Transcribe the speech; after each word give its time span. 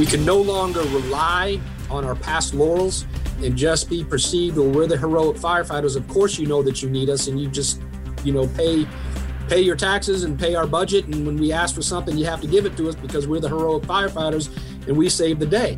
We 0.00 0.06
can 0.06 0.24
no 0.24 0.40
longer 0.40 0.80
rely 0.80 1.60
on 1.90 2.06
our 2.06 2.14
past 2.14 2.54
laurels 2.54 3.04
and 3.42 3.54
just 3.54 3.90
be 3.90 4.02
perceived, 4.02 4.56
well, 4.56 4.70
we're 4.70 4.86
the 4.86 4.96
heroic 4.96 5.36
firefighters. 5.36 5.94
Of 5.94 6.08
course, 6.08 6.38
you 6.38 6.46
know 6.46 6.62
that 6.62 6.82
you 6.82 6.88
need 6.88 7.10
us, 7.10 7.26
and 7.26 7.38
you 7.38 7.50
just, 7.50 7.82
you 8.24 8.32
know, 8.32 8.46
pay 8.46 8.86
pay 9.46 9.60
your 9.60 9.76
taxes 9.76 10.24
and 10.24 10.38
pay 10.38 10.54
our 10.54 10.66
budget. 10.66 11.04
And 11.04 11.26
when 11.26 11.36
we 11.36 11.52
ask 11.52 11.74
for 11.74 11.82
something, 11.82 12.16
you 12.16 12.24
have 12.24 12.40
to 12.40 12.46
give 12.46 12.64
it 12.64 12.78
to 12.78 12.88
us 12.88 12.94
because 12.94 13.28
we're 13.28 13.40
the 13.40 13.48
heroic 13.50 13.82
firefighters 13.82 14.48
and 14.88 14.96
we 14.96 15.10
save 15.10 15.38
the 15.38 15.44
day. 15.44 15.76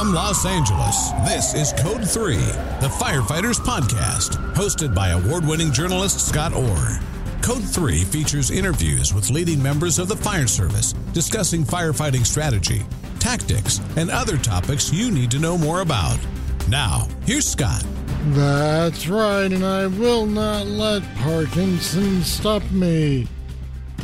From 0.00 0.14
Los 0.14 0.46
Angeles, 0.46 1.10
this 1.26 1.52
is 1.52 1.74
Code 1.74 2.08
3, 2.08 2.34
the 2.80 2.88
Firefighters 2.88 3.60
Podcast, 3.60 4.30
hosted 4.54 4.94
by 4.94 5.10
award 5.10 5.44
winning 5.44 5.70
journalist 5.72 6.26
Scott 6.26 6.54
Orr. 6.54 6.98
Code 7.42 7.62
3 7.62 8.04
features 8.04 8.50
interviews 8.50 9.12
with 9.12 9.28
leading 9.28 9.62
members 9.62 9.98
of 9.98 10.08
the 10.08 10.16
fire 10.16 10.46
service 10.46 10.94
discussing 11.12 11.64
firefighting 11.64 12.24
strategy, 12.24 12.80
tactics, 13.18 13.82
and 13.96 14.10
other 14.10 14.38
topics 14.38 14.90
you 14.90 15.10
need 15.10 15.30
to 15.32 15.38
know 15.38 15.58
more 15.58 15.82
about. 15.82 16.18
Now, 16.66 17.06
here's 17.26 17.46
Scott. 17.46 17.84
That's 18.28 19.06
right, 19.06 19.52
and 19.52 19.62
I 19.62 19.86
will 19.86 20.24
not 20.24 20.64
let 20.64 21.02
Parkinson 21.16 22.22
stop 22.22 22.62
me. 22.70 23.28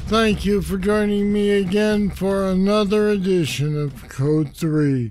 Thank 0.09 0.45
you 0.45 0.61
for 0.61 0.77
joining 0.77 1.33
me 1.33 1.53
again 1.53 2.11
for 2.11 2.51
another 2.51 3.09
edition 3.09 3.81
of 3.81 4.11
Code 4.11 4.55
3. 4.55 5.11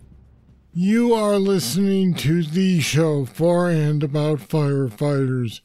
You 0.77 1.13
are 1.13 1.39
listening 1.39 2.15
to 2.15 2.43
the 2.43 2.81
show 2.81 3.23
for 3.23 3.69
and 3.69 4.03
about 4.03 4.39
firefighters. 4.39 5.61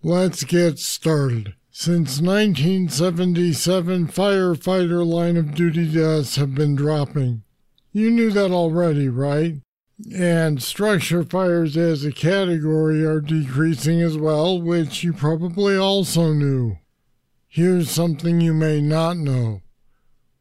Let's 0.00 0.44
get 0.44 0.78
started. 0.78 1.56
Since 1.72 2.20
1977, 2.20 4.06
firefighter 4.06 5.04
line 5.04 5.36
of 5.36 5.56
duty 5.56 5.92
deaths 5.92 6.36
have 6.36 6.54
been 6.54 6.76
dropping. 6.76 7.42
You 7.90 8.12
knew 8.12 8.30
that 8.30 8.52
already, 8.52 9.08
right? 9.08 9.54
And 10.16 10.62
structure 10.62 11.24
fires 11.24 11.76
as 11.76 12.04
a 12.04 12.12
category 12.12 13.04
are 13.04 13.20
decreasing 13.20 14.02
as 14.02 14.16
well, 14.16 14.62
which 14.62 15.02
you 15.02 15.12
probably 15.12 15.76
also 15.76 16.32
knew. 16.32 16.78
Here's 17.48 17.90
something 17.90 18.40
you 18.40 18.54
may 18.54 18.80
not 18.80 19.16
know. 19.16 19.62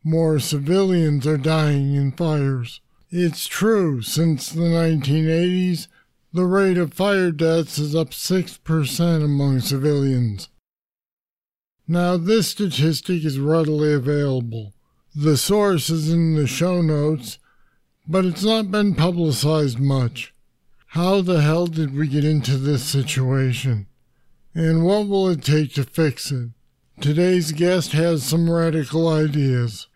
More 0.03 0.37
civilians 0.37 1.25
are 1.25 1.39
dying 1.39 1.95
in 1.95 2.11
fires. 2.11 2.79
It's 3.15 3.45
true, 3.45 4.01
since 4.01 4.49
the 4.49 4.61
1980s, 4.61 5.87
the 6.33 6.47
rate 6.47 6.79
of 6.79 6.95
fire 6.95 7.31
deaths 7.31 7.77
is 7.77 7.93
up 7.93 8.09
6% 8.09 9.23
among 9.23 9.59
civilians. 9.59 10.49
Now, 11.87 12.17
this 12.17 12.47
statistic 12.47 13.23
is 13.23 13.37
readily 13.37 13.93
available. 13.93 14.73
The 15.13 15.37
source 15.37 15.91
is 15.91 16.11
in 16.11 16.33
the 16.33 16.47
show 16.47 16.81
notes, 16.81 17.37
but 18.07 18.25
it's 18.25 18.43
not 18.43 18.71
been 18.71 18.95
publicized 18.95 19.77
much. 19.77 20.33
How 20.87 21.21
the 21.21 21.43
hell 21.43 21.67
did 21.67 21.95
we 21.95 22.07
get 22.07 22.25
into 22.25 22.57
this 22.57 22.83
situation? 22.83 23.85
And 24.55 24.83
what 24.83 25.07
will 25.07 25.27
it 25.27 25.43
take 25.43 25.75
to 25.75 25.83
fix 25.83 26.31
it? 26.31 26.49
Today's 26.99 27.51
guest 27.51 27.91
has 27.91 28.23
some 28.23 28.49
radical 28.49 29.07
ideas. 29.07 29.87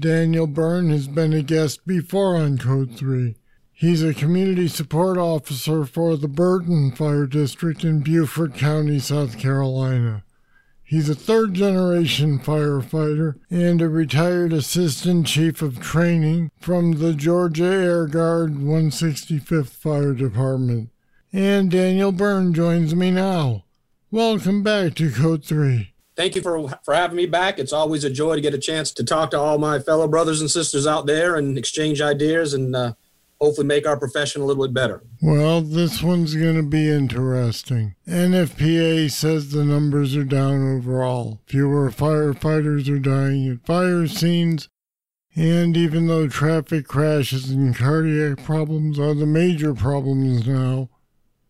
Daniel 0.00 0.46
Byrne 0.46 0.90
has 0.90 1.08
been 1.08 1.32
a 1.32 1.42
guest 1.42 1.84
before 1.84 2.36
on 2.36 2.56
Code 2.56 2.94
3. 2.96 3.34
He's 3.72 4.00
a 4.00 4.14
community 4.14 4.68
support 4.68 5.18
officer 5.18 5.84
for 5.84 6.16
the 6.16 6.28
Burton 6.28 6.92
Fire 6.92 7.26
District 7.26 7.82
in 7.82 8.02
Beaufort 8.02 8.54
County, 8.54 9.00
South 9.00 9.38
Carolina. 9.38 10.22
He's 10.84 11.08
a 11.08 11.16
third 11.16 11.54
generation 11.54 12.38
firefighter 12.38 13.40
and 13.50 13.82
a 13.82 13.88
retired 13.88 14.52
assistant 14.52 15.26
chief 15.26 15.62
of 15.62 15.80
training 15.80 16.52
from 16.60 16.92
the 16.92 17.12
Georgia 17.12 17.64
Air 17.64 18.06
Guard 18.06 18.54
165th 18.54 19.70
Fire 19.70 20.14
Department. 20.14 20.90
And 21.32 21.72
Daniel 21.72 22.12
Byrne 22.12 22.54
joins 22.54 22.94
me 22.94 23.10
now. 23.10 23.64
Welcome 24.12 24.62
back 24.62 24.94
to 24.94 25.10
Code 25.10 25.44
3 25.44 25.92
thank 26.18 26.34
you 26.34 26.42
for 26.42 26.68
for 26.84 26.92
having 26.92 27.16
me 27.16 27.24
back. 27.24 27.58
It's 27.58 27.72
always 27.72 28.04
a 28.04 28.10
joy 28.10 28.34
to 28.34 28.40
get 28.42 28.52
a 28.52 28.58
chance 28.58 28.90
to 28.92 29.04
talk 29.04 29.30
to 29.30 29.38
all 29.38 29.56
my 29.56 29.78
fellow 29.78 30.08
brothers 30.08 30.40
and 30.42 30.50
sisters 30.50 30.86
out 30.86 31.06
there 31.06 31.36
and 31.36 31.56
exchange 31.56 32.02
ideas 32.02 32.52
and 32.52 32.74
uh, 32.76 32.92
hopefully 33.40 33.66
make 33.66 33.86
our 33.86 33.96
profession 33.96 34.42
a 34.42 34.44
little 34.44 34.66
bit 34.66 34.74
better. 34.74 35.02
Well, 35.22 35.62
this 35.62 36.02
one's 36.02 36.34
going 36.34 36.56
to 36.56 36.64
be 36.64 36.90
interesting. 36.90 37.94
NFPA 38.06 39.10
says 39.10 39.52
the 39.52 39.64
numbers 39.64 40.16
are 40.16 40.24
down 40.24 40.76
overall. 40.76 41.40
Fewer 41.46 41.90
firefighters 41.90 42.92
are 42.92 42.98
dying 42.98 43.48
at 43.48 43.64
fire 43.64 44.06
scenes. 44.08 44.68
And 45.36 45.76
even 45.76 46.08
though 46.08 46.26
traffic 46.26 46.88
crashes 46.88 47.50
and 47.50 47.76
cardiac 47.76 48.42
problems 48.42 48.98
are 48.98 49.14
the 49.14 49.26
major 49.26 49.72
problems 49.72 50.48
now, 50.48 50.88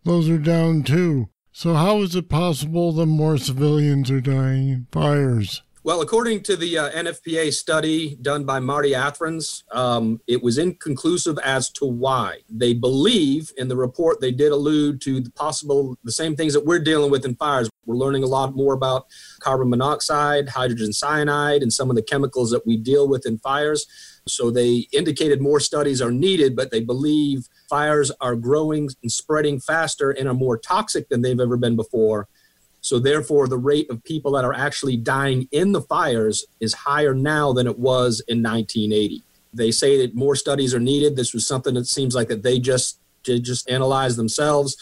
those 0.05 0.29
are 0.29 0.37
down 0.37 0.83
too. 0.83 1.31
So, 1.61 1.75
how 1.75 2.03
is 2.03 2.15
it 2.15 2.29
possible 2.29 2.93
that 2.93 3.07
more 3.07 3.37
civilians 3.37 4.13
are 4.13 4.21
dying 4.21 4.69
in 4.69 4.87
fires? 4.93 5.65
Well, 5.84 6.00
according 6.00 6.43
to 6.43 6.56
the 6.56 6.77
uh, 6.77 6.91
NFPA 6.91 7.53
study 7.55 8.16
done 8.21 8.44
by 8.44 8.59
Marty 8.59 8.97
Ahrens, 8.97 9.62
um, 9.71 10.21
it 10.27 10.43
was 10.43 10.59
inconclusive 10.59 11.39
as 11.39 11.71
to 11.71 11.87
why. 11.87 12.39
They 12.50 12.75
believe 12.75 13.53
in 13.56 13.69
the 13.69 13.77
report 13.77 14.21
they 14.21 14.33
did 14.33 14.50
allude 14.50 15.00
to 15.03 15.21
the 15.21 15.31
possible, 15.31 15.97
the 16.03 16.11
same 16.11 16.34
things 16.34 16.53
that 16.55 16.67
we're 16.67 16.81
dealing 16.81 17.12
with 17.12 17.25
in 17.25 17.37
fires. 17.37 17.71
We're 17.87 17.94
learning 17.94 18.25
a 18.25 18.27
lot 18.27 18.56
more 18.56 18.75
about 18.75 19.06
carbon 19.38 19.71
monoxide, 19.71 20.49
hydrogen 20.49 20.93
cyanide, 20.93 21.62
and 21.62 21.72
some 21.72 21.91
of 21.91 21.97
the 21.97 22.03
chemicals 22.03 22.50
that 22.50 22.67
we 22.67 22.77
deal 22.77 23.09
with 23.09 23.25
in 23.25 23.38
fires. 23.38 23.87
So 24.27 24.50
they 24.50 24.88
indicated 24.93 25.41
more 25.41 25.61
studies 25.61 26.03
are 26.03 26.11
needed, 26.11 26.56
but 26.56 26.72
they 26.72 26.81
believe 26.81 27.49
fires 27.71 28.11
are 28.21 28.34
growing 28.34 28.91
and 29.03 29.12
spreading 29.12 29.61
faster 29.61 30.11
and 30.11 30.28
are 30.28 30.34
more 30.34 30.59
toxic 30.59 31.09
than 31.09 31.22
they've 31.22 31.41
ever 31.41 31.56
been 31.56 31.77
before. 31.77 32.28
So 32.88 32.99
therefore, 32.99 33.49
the 33.49 33.59
rate 33.59 33.91
of 33.91 34.03
people 34.04 34.32
that 34.32 34.44
are 34.44 34.54
actually 34.54 34.97
dying 34.97 35.49
in 35.53 35.72
the 35.72 35.82
fires 35.82 36.47
is 36.60 36.75
higher 36.75 37.15
now 37.15 37.53
than 37.53 37.66
it 37.66 37.78
was 37.78 38.21
in 38.28 38.43
1980. 38.43 39.22
They 39.53 39.71
say 39.71 39.99
that 39.99 40.15
more 40.15 40.37
studies 40.37 40.75
are 40.75 40.81
needed. 40.81 41.16
This 41.16 41.32
was 41.32 41.47
something 41.47 41.75
that 41.75 41.87
seems 41.87 42.15
like 42.15 42.28
that 42.28 42.43
they 42.43 42.59
just 42.59 43.00
they 43.26 43.41
just 43.41 43.69
analyze 43.69 44.16
themselves 44.16 44.76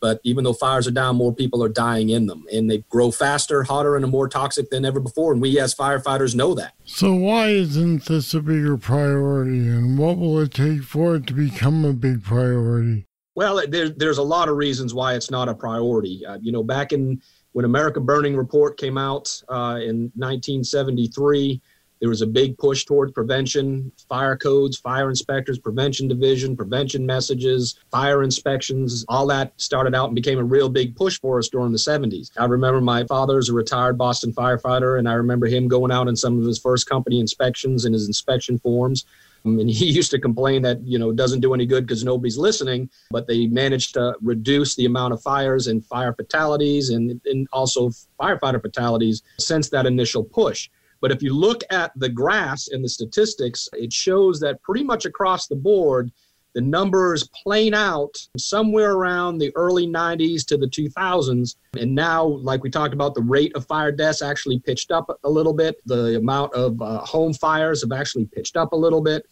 but 0.00 0.20
even 0.24 0.44
though 0.44 0.52
fires 0.52 0.86
are 0.86 0.92
down, 0.92 1.16
more 1.16 1.34
people 1.34 1.62
are 1.62 1.68
dying 1.68 2.10
in 2.10 2.26
them, 2.26 2.44
and 2.52 2.70
they 2.70 2.78
grow 2.88 3.10
faster, 3.10 3.62
hotter, 3.62 3.96
and 3.96 4.04
are 4.04 4.08
more 4.08 4.28
toxic 4.28 4.70
than 4.70 4.84
ever 4.84 5.00
before. 5.00 5.32
And 5.32 5.42
we, 5.42 5.58
as 5.58 5.74
firefighters, 5.74 6.34
know 6.34 6.54
that. 6.54 6.74
So, 6.84 7.14
why 7.14 7.48
isn't 7.48 8.06
this 8.06 8.34
a 8.34 8.40
bigger 8.40 8.76
priority, 8.76 9.68
and 9.68 9.98
what 9.98 10.18
will 10.18 10.38
it 10.40 10.54
take 10.54 10.82
for 10.82 11.16
it 11.16 11.26
to 11.28 11.34
become 11.34 11.84
a 11.84 11.92
big 11.92 12.22
priority? 12.22 13.06
Well, 13.34 13.62
there, 13.66 13.88
there's 13.88 14.18
a 14.18 14.22
lot 14.22 14.48
of 14.48 14.56
reasons 14.56 14.92
why 14.92 15.14
it's 15.14 15.30
not 15.30 15.48
a 15.48 15.54
priority. 15.54 16.24
Uh, 16.26 16.38
you 16.40 16.52
know, 16.52 16.62
back 16.62 16.92
in 16.92 17.22
when 17.52 17.64
America 17.64 18.00
Burning 18.00 18.36
Report 18.36 18.76
came 18.76 18.98
out 18.98 19.42
uh, 19.48 19.78
in 19.80 20.10
1973 20.16 21.60
there 22.02 22.08
was 22.08 22.20
a 22.20 22.26
big 22.26 22.58
push 22.58 22.84
towards 22.84 23.12
prevention, 23.12 23.92
fire 24.08 24.36
codes, 24.36 24.76
fire 24.76 25.08
inspectors, 25.08 25.60
prevention 25.60 26.08
division, 26.08 26.56
prevention 26.56 27.06
messages, 27.06 27.76
fire 27.92 28.24
inspections. 28.24 29.04
All 29.08 29.24
that 29.28 29.52
started 29.56 29.94
out 29.94 30.06
and 30.06 30.14
became 30.16 30.40
a 30.40 30.44
real 30.44 30.68
big 30.68 30.96
push 30.96 31.20
for 31.20 31.38
us 31.38 31.48
during 31.48 31.70
the 31.70 31.78
70s. 31.78 32.32
I 32.36 32.46
remember 32.46 32.80
my 32.80 33.04
father 33.04 33.38
is 33.38 33.50
a 33.50 33.52
retired 33.52 33.96
Boston 33.96 34.32
firefighter, 34.32 34.98
and 34.98 35.08
I 35.08 35.12
remember 35.12 35.46
him 35.46 35.68
going 35.68 35.92
out 35.92 36.08
in 36.08 36.16
some 36.16 36.40
of 36.40 36.44
his 36.44 36.58
first 36.58 36.88
company 36.88 37.20
inspections 37.20 37.84
and 37.84 37.94
his 37.94 38.08
inspection 38.08 38.58
forms. 38.58 39.06
Um, 39.44 39.60
and 39.60 39.70
he 39.70 39.86
used 39.86 40.10
to 40.10 40.18
complain 40.18 40.62
that 40.62 40.84
you 40.84 40.98
know 40.98 41.10
it 41.10 41.16
doesn't 41.16 41.38
do 41.38 41.54
any 41.54 41.66
good 41.66 41.86
because 41.86 42.02
nobody's 42.02 42.38
listening 42.38 42.88
but 43.10 43.26
they 43.26 43.46
managed 43.48 43.94
to 43.94 44.14
reduce 44.22 44.76
the 44.76 44.86
amount 44.86 45.14
of 45.14 45.22
fires 45.22 45.66
and 45.66 45.84
fire 45.84 46.12
fatalities 46.12 46.90
and, 46.90 47.20
and 47.24 47.48
also 47.52 47.90
firefighter 48.20 48.62
fatalities 48.62 49.22
since 49.38 49.68
that 49.70 49.84
initial 49.84 50.22
push 50.22 50.68
but 51.02 51.10
if 51.10 51.22
you 51.22 51.34
look 51.34 51.62
at 51.70 51.92
the 51.96 52.08
graphs 52.08 52.68
and 52.68 52.82
the 52.82 52.88
statistics, 52.88 53.68
it 53.74 53.92
shows 53.92 54.40
that 54.40 54.62
pretty 54.62 54.84
much 54.84 55.04
across 55.04 55.48
the 55.48 55.56
board, 55.56 56.12
the 56.54 56.60
numbers 56.60 57.28
plane 57.42 57.74
out 57.74 58.14
somewhere 58.36 58.92
around 58.92 59.38
the 59.38 59.50
early 59.56 59.86
90s 59.86 60.46
to 60.46 60.56
the 60.56 60.66
2000s. 60.66 61.56
And 61.78 61.94
now, 61.94 62.24
like 62.24 62.62
we 62.62 62.70
talked 62.70 62.94
about, 62.94 63.14
the 63.14 63.22
rate 63.22 63.52
of 63.56 63.66
fire 63.66 63.90
deaths 63.90 64.22
actually 64.22 64.60
pitched 64.60 64.92
up 64.92 65.18
a 65.24 65.28
little 65.28 65.54
bit. 65.54 65.76
The 65.86 66.16
amount 66.18 66.54
of 66.54 66.80
uh, 66.80 66.98
home 67.00 67.34
fires 67.34 67.82
have 67.82 67.92
actually 67.92 68.26
pitched 68.26 68.56
up 68.56 68.72
a 68.72 68.76
little 68.76 69.00
bit. 69.00 69.26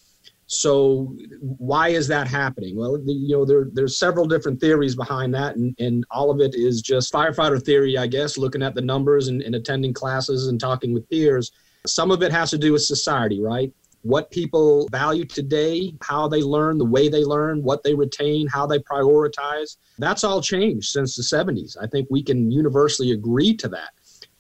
So 0.52 1.16
why 1.38 1.90
is 1.90 2.08
that 2.08 2.26
happening? 2.26 2.76
Well, 2.76 3.00
you 3.06 3.36
know, 3.36 3.44
there, 3.44 3.68
there's 3.72 3.96
several 3.96 4.26
different 4.26 4.60
theories 4.60 4.96
behind 4.96 5.32
that, 5.32 5.54
and, 5.54 5.76
and 5.78 6.04
all 6.10 6.28
of 6.28 6.40
it 6.40 6.56
is 6.56 6.82
just 6.82 7.12
firefighter 7.12 7.62
theory, 7.64 7.96
I 7.96 8.08
guess, 8.08 8.36
looking 8.36 8.60
at 8.60 8.74
the 8.74 8.80
numbers 8.80 9.28
and, 9.28 9.42
and 9.42 9.54
attending 9.54 9.92
classes 9.92 10.48
and 10.48 10.58
talking 10.58 10.92
with 10.92 11.08
peers. 11.08 11.52
Some 11.86 12.10
of 12.10 12.24
it 12.24 12.32
has 12.32 12.50
to 12.50 12.58
do 12.58 12.72
with 12.72 12.82
society, 12.82 13.40
right? 13.40 13.72
what 14.02 14.30
people 14.30 14.88
value 14.90 15.26
today, 15.26 15.94
how 16.00 16.26
they 16.26 16.40
learn, 16.40 16.78
the 16.78 16.84
way 16.86 17.10
they 17.10 17.22
learn, 17.22 17.62
what 17.62 17.82
they 17.82 17.94
retain, 17.94 18.46
how 18.46 18.66
they 18.66 18.78
prioritize. 18.78 19.76
That's 19.98 20.24
all 20.24 20.40
changed 20.40 20.88
since 20.88 21.16
the 21.16 21.22
70s. 21.22 21.76
I 21.80 21.86
think 21.86 22.08
we 22.10 22.22
can 22.22 22.50
universally 22.50 23.12
agree 23.12 23.54
to 23.58 23.68
that. 23.68 23.90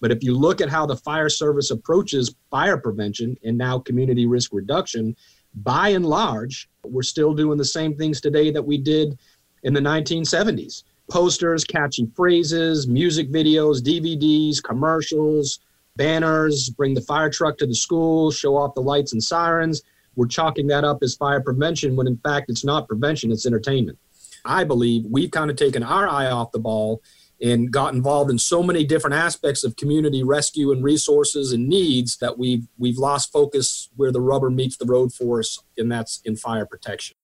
But 0.00 0.10
if 0.10 0.22
you 0.22 0.34
look 0.34 0.62
at 0.62 0.70
how 0.70 0.86
the 0.86 0.96
fire 0.96 1.28
service 1.28 1.70
approaches 1.70 2.34
fire 2.50 2.78
prevention 2.78 3.36
and 3.44 3.58
now 3.58 3.78
community 3.78 4.26
risk 4.26 4.50
reduction, 4.54 5.14
by 5.54 5.90
and 5.90 6.06
large, 6.06 6.68
we're 6.84 7.02
still 7.02 7.34
doing 7.34 7.58
the 7.58 7.64
same 7.64 7.96
things 7.96 8.20
today 8.20 8.50
that 8.50 8.62
we 8.62 8.78
did 8.78 9.18
in 9.62 9.74
the 9.74 9.80
1970s 9.80 10.84
posters, 11.10 11.64
catchy 11.64 12.08
phrases, 12.14 12.86
music 12.86 13.30
videos, 13.30 13.82
DVDs, 13.82 14.62
commercials, 14.62 15.58
banners, 15.96 16.70
bring 16.70 16.94
the 16.94 17.00
fire 17.02 17.28
truck 17.28 17.58
to 17.58 17.66
the 17.66 17.74
school, 17.74 18.30
show 18.30 18.56
off 18.56 18.74
the 18.74 18.80
lights 18.80 19.12
and 19.12 19.22
sirens. 19.22 19.82
We're 20.16 20.28
chalking 20.28 20.68
that 20.68 20.84
up 20.84 21.02
as 21.02 21.16
fire 21.16 21.40
prevention 21.40 21.96
when 21.96 22.06
in 22.06 22.16
fact 22.18 22.48
it's 22.48 22.64
not 22.64 22.88
prevention, 22.88 23.32
it's 23.32 23.44
entertainment. 23.44 23.98
I 24.44 24.64
believe 24.64 25.04
we've 25.04 25.30
kind 25.30 25.50
of 25.50 25.56
taken 25.56 25.82
our 25.82 26.08
eye 26.08 26.30
off 26.30 26.52
the 26.52 26.58
ball 26.58 27.02
and 27.40 27.72
got 27.72 27.94
involved 27.94 28.30
in 28.30 28.38
so 28.38 28.62
many 28.62 28.84
different 28.84 29.14
aspects 29.14 29.64
of 29.64 29.76
community 29.76 30.22
rescue 30.22 30.72
and 30.72 30.84
resources 30.84 31.52
and 31.52 31.68
needs 31.68 32.18
that 32.18 32.38
we've 32.38 32.66
we've 32.78 32.98
lost 32.98 33.32
focus 33.32 33.88
where 33.96 34.12
the 34.12 34.20
rubber 34.20 34.50
meets 34.50 34.76
the 34.76 34.86
road 34.86 35.12
for 35.12 35.40
us 35.40 35.58
and 35.76 35.90
that's 35.90 36.20
in 36.24 36.36
fire 36.36 36.66
protection. 36.66 37.16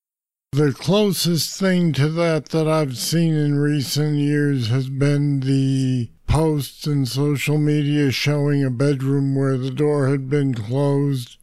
The 0.52 0.72
closest 0.72 1.58
thing 1.58 1.92
to 1.94 2.08
that 2.08 2.46
that 2.46 2.66
I've 2.66 2.96
seen 2.96 3.34
in 3.34 3.58
recent 3.58 4.16
years 4.16 4.68
has 4.68 4.88
been 4.88 5.40
the 5.40 6.10
posts 6.26 6.86
in 6.86 7.04
social 7.04 7.58
media 7.58 8.10
showing 8.10 8.64
a 8.64 8.70
bedroom 8.70 9.34
where 9.34 9.58
the 9.58 9.70
door 9.70 10.08
had 10.08 10.30
been 10.30 10.54
closed, 10.54 11.36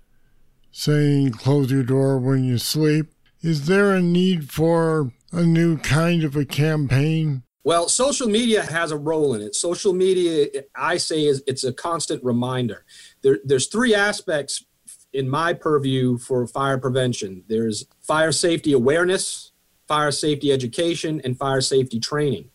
saying 0.71 1.31
close 1.31 1.71
your 1.71 1.83
door 1.83 2.17
when 2.17 2.43
you 2.43 2.57
sleep. 2.57 3.13
Is 3.41 3.67
there 3.67 3.93
a 3.93 4.01
need 4.01 4.49
for 4.49 5.11
a 5.31 5.43
new 5.43 5.77
kind 5.77 6.23
of 6.23 6.35
a 6.35 6.45
campaign? 6.45 7.43
Well, 7.65 7.87
social 7.87 8.27
media 8.27 8.61
has 8.61 8.91
a 8.91 8.97
role 8.97 9.35
in 9.35 9.41
it. 9.41 9.55
Social 9.55 9.93
media, 9.93 10.47
I 10.75 10.97
say, 10.97 11.25
is 11.25 11.41
it's 11.47 11.63
a 11.63 11.71
constant 11.71 12.21
reminder. 12.23 12.83
There, 13.21 13.39
there's 13.45 13.67
three 13.67 13.95
aspects 13.95 14.65
in 15.13 15.29
my 15.29 15.53
purview 15.53 16.17
for 16.17 16.45
fire 16.45 16.77
prevention. 16.77 17.43
There's 17.47 17.85
fire 18.01 18.33
safety 18.33 18.73
awareness, 18.73 19.53
fire 19.87 20.11
safety 20.11 20.51
education, 20.51 21.21
and 21.23 21.37
fire 21.37 21.61
safety 21.61 21.99
training. 21.99 22.49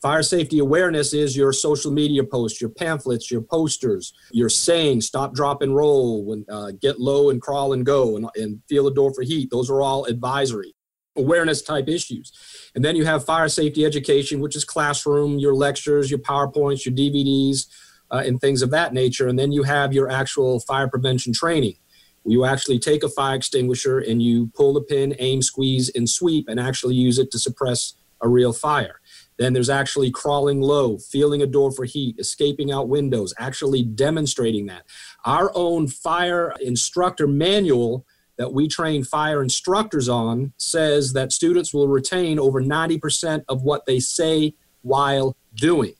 Fire 0.00 0.22
safety 0.22 0.58
awareness 0.58 1.12
is 1.12 1.36
your 1.36 1.52
social 1.52 1.90
media 1.90 2.22
posts, 2.22 2.60
your 2.60 2.70
pamphlets, 2.70 3.30
your 3.30 3.40
posters, 3.40 4.14
your 4.30 4.48
saying, 4.48 5.00
stop, 5.00 5.34
drop, 5.34 5.62
and 5.62 5.74
roll, 5.74 6.24
when, 6.24 6.46
uh, 6.48 6.70
get 6.80 7.00
low 7.00 7.28
and 7.30 7.42
crawl 7.42 7.72
and 7.72 7.84
go, 7.84 8.16
and, 8.16 8.28
and 8.36 8.62
feel 8.68 8.84
the 8.84 8.90
door 8.90 9.12
for 9.12 9.22
heat. 9.22 9.50
Those 9.50 9.68
are 9.68 9.82
all 9.82 10.04
advisory 10.04 10.75
awareness 11.16 11.62
type 11.62 11.88
issues. 11.88 12.32
And 12.74 12.84
then 12.84 12.96
you 12.96 13.04
have 13.04 13.24
fire 13.24 13.48
safety 13.48 13.84
education, 13.84 14.40
which 14.40 14.56
is 14.56 14.64
classroom, 14.64 15.38
your 15.38 15.54
lectures, 15.54 16.10
your 16.10 16.20
PowerPoints, 16.20 16.84
your 16.84 16.94
DVDs, 16.94 17.66
uh, 18.10 18.22
and 18.24 18.40
things 18.40 18.62
of 18.62 18.70
that 18.70 18.92
nature. 18.92 19.28
And 19.28 19.38
then 19.38 19.52
you 19.52 19.62
have 19.62 19.92
your 19.92 20.10
actual 20.10 20.60
fire 20.60 20.88
prevention 20.88 21.32
training. 21.32 21.76
You 22.24 22.44
actually 22.44 22.78
take 22.78 23.04
a 23.04 23.08
fire 23.08 23.36
extinguisher 23.36 24.00
and 24.00 24.20
you 24.20 24.50
pull 24.54 24.74
the 24.74 24.80
pin, 24.80 25.14
aim, 25.18 25.42
squeeze, 25.42 25.90
and 25.94 26.08
sweep, 26.08 26.48
and 26.48 26.58
actually 26.58 26.96
use 26.96 27.18
it 27.18 27.30
to 27.30 27.38
suppress 27.38 27.94
a 28.20 28.28
real 28.28 28.52
fire. 28.52 29.00
Then 29.38 29.52
there's 29.52 29.70
actually 29.70 30.10
crawling 30.10 30.60
low, 30.60 30.98
feeling 30.98 31.42
a 31.42 31.46
door 31.46 31.70
for 31.70 31.84
heat, 31.84 32.16
escaping 32.18 32.72
out 32.72 32.88
windows, 32.88 33.34
actually 33.38 33.82
demonstrating 33.82 34.66
that. 34.66 34.84
Our 35.24 35.52
own 35.54 35.88
fire 35.88 36.54
instructor 36.60 37.26
manual 37.26 38.06
that 38.38 38.52
we 38.52 38.68
train 38.68 39.02
fire 39.02 39.42
instructors 39.42 40.08
on 40.08 40.52
says 40.58 41.12
that 41.14 41.32
students 41.32 41.72
will 41.72 41.88
retain 41.88 42.38
over 42.38 42.60
90% 42.60 43.44
of 43.48 43.62
what 43.62 43.86
they 43.86 43.98
say 43.98 44.54
while 44.82 45.36
doing. 45.54 45.94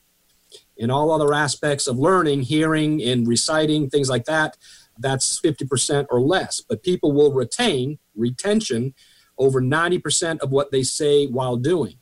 In 0.77 0.91
all 0.91 1.11
other 1.11 1.33
aspects 1.33 1.87
of 1.87 1.99
learning, 1.99 2.43
hearing 2.43 3.03
and 3.03 3.27
reciting, 3.27 3.89
things 3.89 4.11
like 4.11 4.27
that, 4.27 4.57
that's 4.99 5.41
50% 5.41 6.07
or 6.11 6.21
less. 6.21 6.61
But 6.61 6.83
people 6.83 7.13
will 7.13 7.33
retain 7.33 7.99
retention 8.15 8.95
over 9.39 9.61
90% 9.61 10.41
of 10.41 10.51
what 10.51 10.71
they 10.71 10.83
say 10.83 11.27
while 11.27 11.57
doing. 11.57 11.99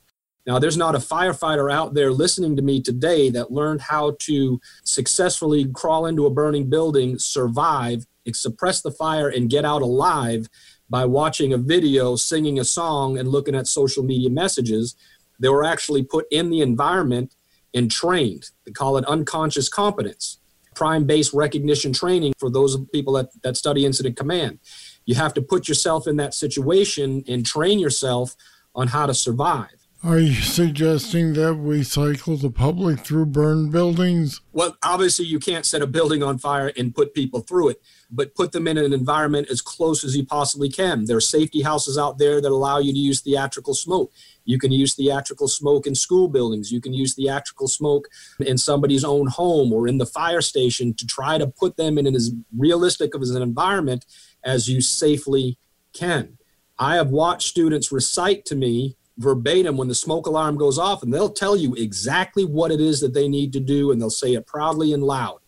Now, 0.47 0.59
there's 0.59 0.77
not 0.77 0.95
a 0.95 0.99
firefighter 0.99 1.73
out 1.73 1.95
there 1.95 2.13
listening 2.13 2.55
to 2.57 2.63
me 2.63 2.83
today 2.83 3.31
that 3.31 3.51
learned 3.51 3.81
how 3.81 4.17
to 4.21 4.61
successfully 4.85 5.67
crawl 5.73 6.05
into 6.05 6.27
a 6.27 6.31
burning 6.31 6.69
building, 6.69 7.19
survive, 7.19 8.07
suppress 8.33 8.81
the 8.81 8.91
fire, 8.91 9.29
and 9.29 9.51
get 9.51 9.65
out 9.65 9.83
alive 9.83 10.49
by 10.89 11.05
watching 11.05 11.53
a 11.53 11.59
video, 11.59 12.17
singing 12.17 12.59
a 12.59 12.65
song, 12.65 13.19
and 13.19 13.29
looking 13.29 13.55
at 13.55 13.67
social 13.67 14.03
media 14.03 14.31
messages. 14.31 14.97
They 15.39 15.49
were 15.49 15.65
actually 15.65 16.05
put 16.05 16.27
in 16.31 16.51
the 16.51 16.61
environment 16.61 17.35
and 17.75 17.91
trained. 17.91 18.51
They 18.65 18.73
call 18.73 18.97
it 18.97 19.05
unconscious 19.07 19.69
competence, 19.69 20.39
prime 20.75 21.05
based 21.05 21.35
recognition 21.35 21.93
training 21.93 22.35
for 22.39 22.51
those 22.51 22.77
people 22.93 23.15
that, 23.15 23.31
that 23.43 23.57
study 23.57 23.85
incident 23.85 24.17
command. 24.17 24.61
You 25.07 25.17
have 25.17 25.35
to 25.35 25.43
put 25.43 25.69
yourself 25.69 26.07
in 26.07 26.17
that 26.17 26.35
situation 26.35 27.25
and 27.27 27.45
train 27.45 27.79
yourself 27.79 28.37
on 28.75 28.89
how 28.89 29.07
to 29.07 29.15
survive. 29.15 29.84
Are 30.05 30.19
you 30.19 30.35
suggesting 30.35 31.33
that 31.33 31.55
we 31.55 31.83
cycle 31.83 32.37
the 32.37 32.51
public 32.51 33.01
through 33.01 33.25
burned 33.25 33.73
buildings? 33.73 34.43
Well, 34.53 34.77
obviously, 34.85 35.25
you 35.25 35.39
can't 35.39 35.65
set 35.65 35.81
a 35.81 35.87
building 35.87 36.23
on 36.23 36.37
fire 36.37 36.71
and 36.77 36.95
put 36.95 37.15
people 37.15 37.41
through 37.41 37.71
it, 37.71 37.83
but 38.11 38.35
put 38.35 38.53
them 38.53 38.69
in 38.69 38.77
an 38.77 38.93
environment 38.93 39.49
as 39.51 39.63
close 39.63 40.05
as 40.05 40.15
you 40.15 40.27
possibly 40.27 40.69
can. 40.69 41.07
There 41.07 41.17
are 41.17 41.23
safety 41.23 41.63
houses 41.63 41.97
out 41.97 42.19
there 42.19 42.43
that 42.43 42.53
allow 42.53 42.81
you 42.81 42.93
to 42.93 42.99
use 42.99 43.23
theatrical 43.23 43.73
smoke. 43.73 44.13
You 44.45 44.59
can 44.59 44.73
use 44.73 44.95
theatrical 44.95 45.49
smoke 45.49 45.87
in 45.87 45.95
school 45.95 46.29
buildings. 46.29 46.71
You 46.71 46.83
can 46.83 46.93
use 46.93 47.15
theatrical 47.15 47.67
smoke 47.67 48.09
in 48.41 48.59
somebody's 48.59 49.05
own 49.05 49.29
home 49.29 49.73
or 49.73 49.89
in 49.89 49.97
the 49.97 50.05
fire 50.05 50.43
station 50.43 50.93
to 50.97 51.07
try 51.07 51.39
to 51.39 51.47
put 51.47 51.79
them 51.79 51.97
in 51.97 52.15
as 52.15 52.31
realistic 52.55 53.15
of 53.15 53.23
an 53.23 53.41
environment 53.41 54.05
as 54.45 54.69
you 54.69 54.83
safely 54.83 55.57
can. 55.95 56.37
I 56.79 56.97
have 56.97 57.09
watched 57.09 57.49
students 57.49 57.91
recite 57.91 58.45
to 58.47 58.55
me 58.55 58.97
verbatim 59.19 59.77
when 59.77 59.89
the 59.89 59.95
smoke 59.95 60.27
alarm 60.27 60.57
goes 60.57 60.79
off, 60.79 61.03
and 61.03 61.13
they'll 61.13 61.31
tell 61.31 61.57
you 61.57 61.75
exactly 61.75 62.45
what 62.45 62.71
it 62.71 62.81
is 62.81 63.01
that 63.01 63.15
they 63.15 63.29
need 63.29 63.53
to 63.53 63.61
do, 63.61 63.91
and 63.91 64.01
they'll 64.01 64.11
say 64.11 64.35
it 64.35 64.47
proudly 64.47 64.93
and 64.93 65.03
loud. 65.03 65.39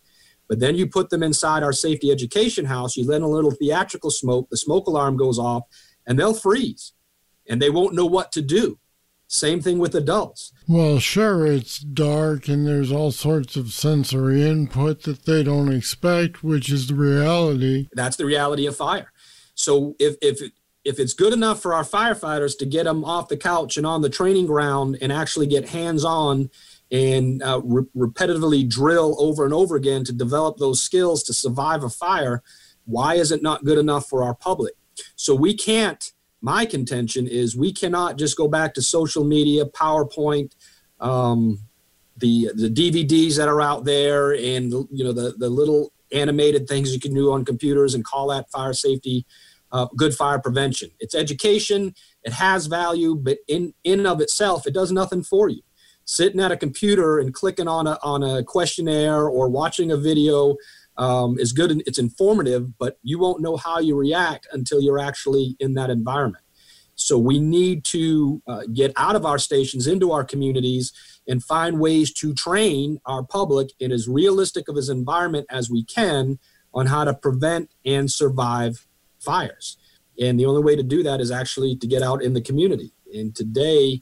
But 0.47 0.59
then 0.59 0.75
you 0.75 0.87
put 0.87 1.09
them 1.09 1.23
inside 1.23 1.63
our 1.63 1.73
safety 1.73 2.09
education 2.09 2.65
house, 2.65 2.95
you 2.95 3.05
let 3.05 3.21
a 3.21 3.27
little 3.27 3.51
theatrical 3.51 4.11
smoke, 4.11 4.49
the 4.49 4.57
smoke 4.57 4.87
alarm 4.87 5.17
goes 5.17 5.37
off, 5.37 5.63
and 6.05 6.17
they'll 6.17 6.33
freeze 6.33 6.93
and 7.49 7.61
they 7.61 7.69
won't 7.69 7.95
know 7.95 8.05
what 8.05 8.31
to 8.33 8.41
do. 8.41 8.79
Same 9.29 9.61
thing 9.61 9.77
with 9.77 9.93
adults. 9.93 10.53
Well, 10.69 10.99
sure, 10.99 11.45
it's 11.45 11.79
dark 11.79 12.47
and 12.47 12.65
there's 12.65 12.93
all 12.93 13.11
sorts 13.11 13.57
of 13.57 13.73
sensory 13.73 14.47
input 14.47 15.03
that 15.03 15.25
they 15.25 15.43
don't 15.43 15.71
expect, 15.71 16.43
which 16.43 16.71
is 16.71 16.87
the 16.87 16.95
reality. 16.95 17.89
That's 17.91 18.15
the 18.15 18.25
reality 18.25 18.67
of 18.67 18.77
fire. 18.77 19.11
So 19.53 19.95
if, 19.99 20.15
if 20.21 20.39
if 20.87 20.99
it's 20.99 21.13
good 21.13 21.33
enough 21.33 21.61
for 21.61 21.73
our 21.73 21.83
firefighters 21.83 22.57
to 22.57 22.65
get 22.65 22.85
them 22.85 23.03
off 23.03 23.27
the 23.27 23.35
couch 23.35 23.75
and 23.75 23.85
on 23.85 24.01
the 24.01 24.09
training 24.09 24.45
ground 24.45 24.97
and 25.01 25.11
actually 25.11 25.45
get 25.45 25.67
hands 25.67 26.05
on 26.05 26.49
and 26.91 27.43
uh, 27.43 27.59
re- 27.61 27.83
repetitively 27.95 28.67
drill 28.67 29.15
over 29.19 29.43
and 29.43 29.53
over 29.53 29.75
again 29.75 30.05
to 30.05 30.13
develop 30.13 30.57
those 30.57 30.81
skills 30.81 31.23
to 31.23 31.33
survive 31.33 31.83
a 31.83 31.89
fire, 31.89 32.41
why 32.85 33.15
is 33.15 33.33
it 33.33 33.43
not 33.43 33.65
good 33.65 33.77
enough 33.77 34.07
for 34.07 34.23
our 34.23 34.33
public? 34.33 34.73
So 35.17 35.35
we 35.35 35.53
can't. 35.55 36.11
My 36.39 36.65
contention 36.65 37.27
is 37.27 37.57
we 37.57 37.73
cannot 37.73 38.17
just 38.17 38.37
go 38.37 38.47
back 38.47 38.73
to 38.75 38.81
social 38.81 39.25
media, 39.25 39.65
PowerPoint, 39.65 40.55
um, 41.01 41.59
the 42.15 42.49
the 42.55 42.69
DVDs 42.69 43.37
that 43.37 43.49
are 43.49 43.61
out 43.61 43.83
there, 43.83 44.33
and 44.33 44.71
you 44.71 45.03
know 45.03 45.11
the 45.11 45.33
the 45.37 45.49
little 45.49 45.91
animated 46.11 46.67
things 46.67 46.93
you 46.93 46.99
can 46.99 47.13
do 47.13 47.31
on 47.31 47.43
computers 47.43 47.93
and 47.93 48.05
call 48.05 48.27
that 48.27 48.49
fire 48.49 48.73
safety 48.73 49.25
uh, 49.71 49.87
good 49.95 50.13
fire 50.13 50.39
prevention. 50.39 50.91
It's 50.99 51.15
education. 51.15 51.93
It 52.23 52.33
has 52.33 52.67
value, 52.67 53.15
but 53.15 53.39
in 53.47 53.73
in 53.83 54.05
of 54.05 54.21
itself, 54.21 54.67
it 54.67 54.73
does 54.73 54.91
nothing 54.91 55.23
for 55.23 55.49
you. 55.49 55.61
Sitting 56.05 56.39
at 56.39 56.51
a 56.51 56.57
computer 56.57 57.19
and 57.19 57.33
clicking 57.33 57.67
on 57.67 57.87
a 57.87 57.99
on 58.01 58.23
a 58.23 58.43
questionnaire 58.43 59.27
or 59.27 59.49
watching 59.49 59.91
a 59.91 59.97
video 59.97 60.55
um, 60.97 61.37
is 61.37 61.53
good. 61.53 61.71
and 61.71 61.83
It's 61.85 61.99
informative, 61.99 62.77
but 62.77 62.97
you 63.03 63.19
won't 63.19 63.41
know 63.41 63.57
how 63.57 63.79
you 63.79 63.95
react 63.95 64.47
until 64.51 64.81
you're 64.81 64.99
actually 64.99 65.55
in 65.59 65.73
that 65.73 65.89
environment. 65.89 66.43
So 66.95 67.19
we 67.19 67.39
need 67.39 67.83
to 67.85 68.41
uh, 68.47 68.61
get 68.73 68.91
out 68.95 69.15
of 69.15 69.23
our 69.23 69.37
stations 69.37 69.85
into 69.85 70.11
our 70.11 70.23
communities 70.23 70.91
and 71.27 71.43
find 71.43 71.79
ways 71.79 72.11
to 72.13 72.33
train 72.33 72.99
our 73.05 73.23
public 73.23 73.69
in 73.79 73.91
as 73.91 74.07
realistic 74.07 74.67
of 74.67 74.77
an 74.77 74.89
environment 74.89 75.45
as 75.51 75.69
we 75.69 75.83
can 75.83 76.39
on 76.73 76.87
how 76.87 77.03
to 77.03 77.13
prevent 77.13 77.69
and 77.85 78.11
survive 78.11 78.86
fires. 79.31 79.77
And 80.19 80.39
the 80.39 80.47
only 80.49 80.63
way 80.63 80.75
to 80.75 80.83
do 80.95 81.03
that 81.03 81.19
is 81.21 81.31
actually 81.31 81.75
to 81.81 81.87
get 81.93 82.01
out 82.01 82.23
in 82.23 82.33
the 82.33 82.41
community. 82.49 82.91
And 83.13 83.35
today, 83.35 84.01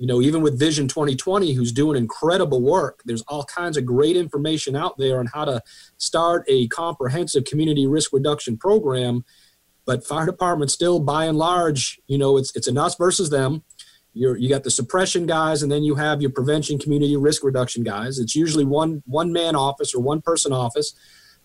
you 0.00 0.06
know, 0.06 0.22
even 0.22 0.40
with 0.40 0.58
Vision 0.58 0.88
2020, 0.88 1.52
who's 1.52 1.72
doing 1.72 1.98
incredible 1.98 2.62
work, 2.62 3.02
there's 3.04 3.20
all 3.28 3.44
kinds 3.44 3.76
of 3.76 3.84
great 3.84 4.16
information 4.16 4.74
out 4.74 4.96
there 4.96 5.18
on 5.18 5.26
how 5.26 5.44
to 5.44 5.60
start 5.98 6.44
a 6.48 6.68
comprehensive 6.68 7.44
community 7.44 7.86
risk 7.86 8.10
reduction 8.12 8.56
program. 8.56 9.24
but 9.84 10.06
fire 10.06 10.26
departments 10.26 10.72
still, 10.72 11.00
by 11.00 11.22
and 11.26 11.36
large, 11.36 12.00
you 12.06 12.16
know, 12.16 12.38
it's 12.38 12.50
it's 12.56 12.68
an 12.68 12.78
us 12.78 12.94
versus 12.96 13.28
them. 13.28 13.62
You're, 14.12 14.36
you 14.36 14.48
got 14.48 14.64
the 14.64 14.70
suppression 14.70 15.26
guys, 15.26 15.62
and 15.62 15.70
then 15.70 15.82
you 15.88 15.94
have 15.96 16.20
your 16.22 16.32
prevention, 16.38 16.78
community 16.78 17.16
risk 17.16 17.44
reduction 17.44 17.82
guys. 17.84 18.18
It's 18.22 18.36
usually 18.44 18.64
one 18.64 19.02
one 19.06 19.30
man 19.32 19.54
office 19.54 19.94
or 19.94 20.00
one 20.12 20.20
person 20.22 20.52
office. 20.52 20.94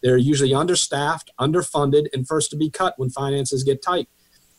They're 0.03 0.17
usually 0.17 0.53
understaffed, 0.53 1.31
underfunded, 1.39 2.07
and 2.13 2.27
first 2.27 2.49
to 2.51 2.57
be 2.57 2.69
cut 2.69 2.93
when 2.97 3.09
finances 3.09 3.63
get 3.63 3.81
tight 3.81 4.07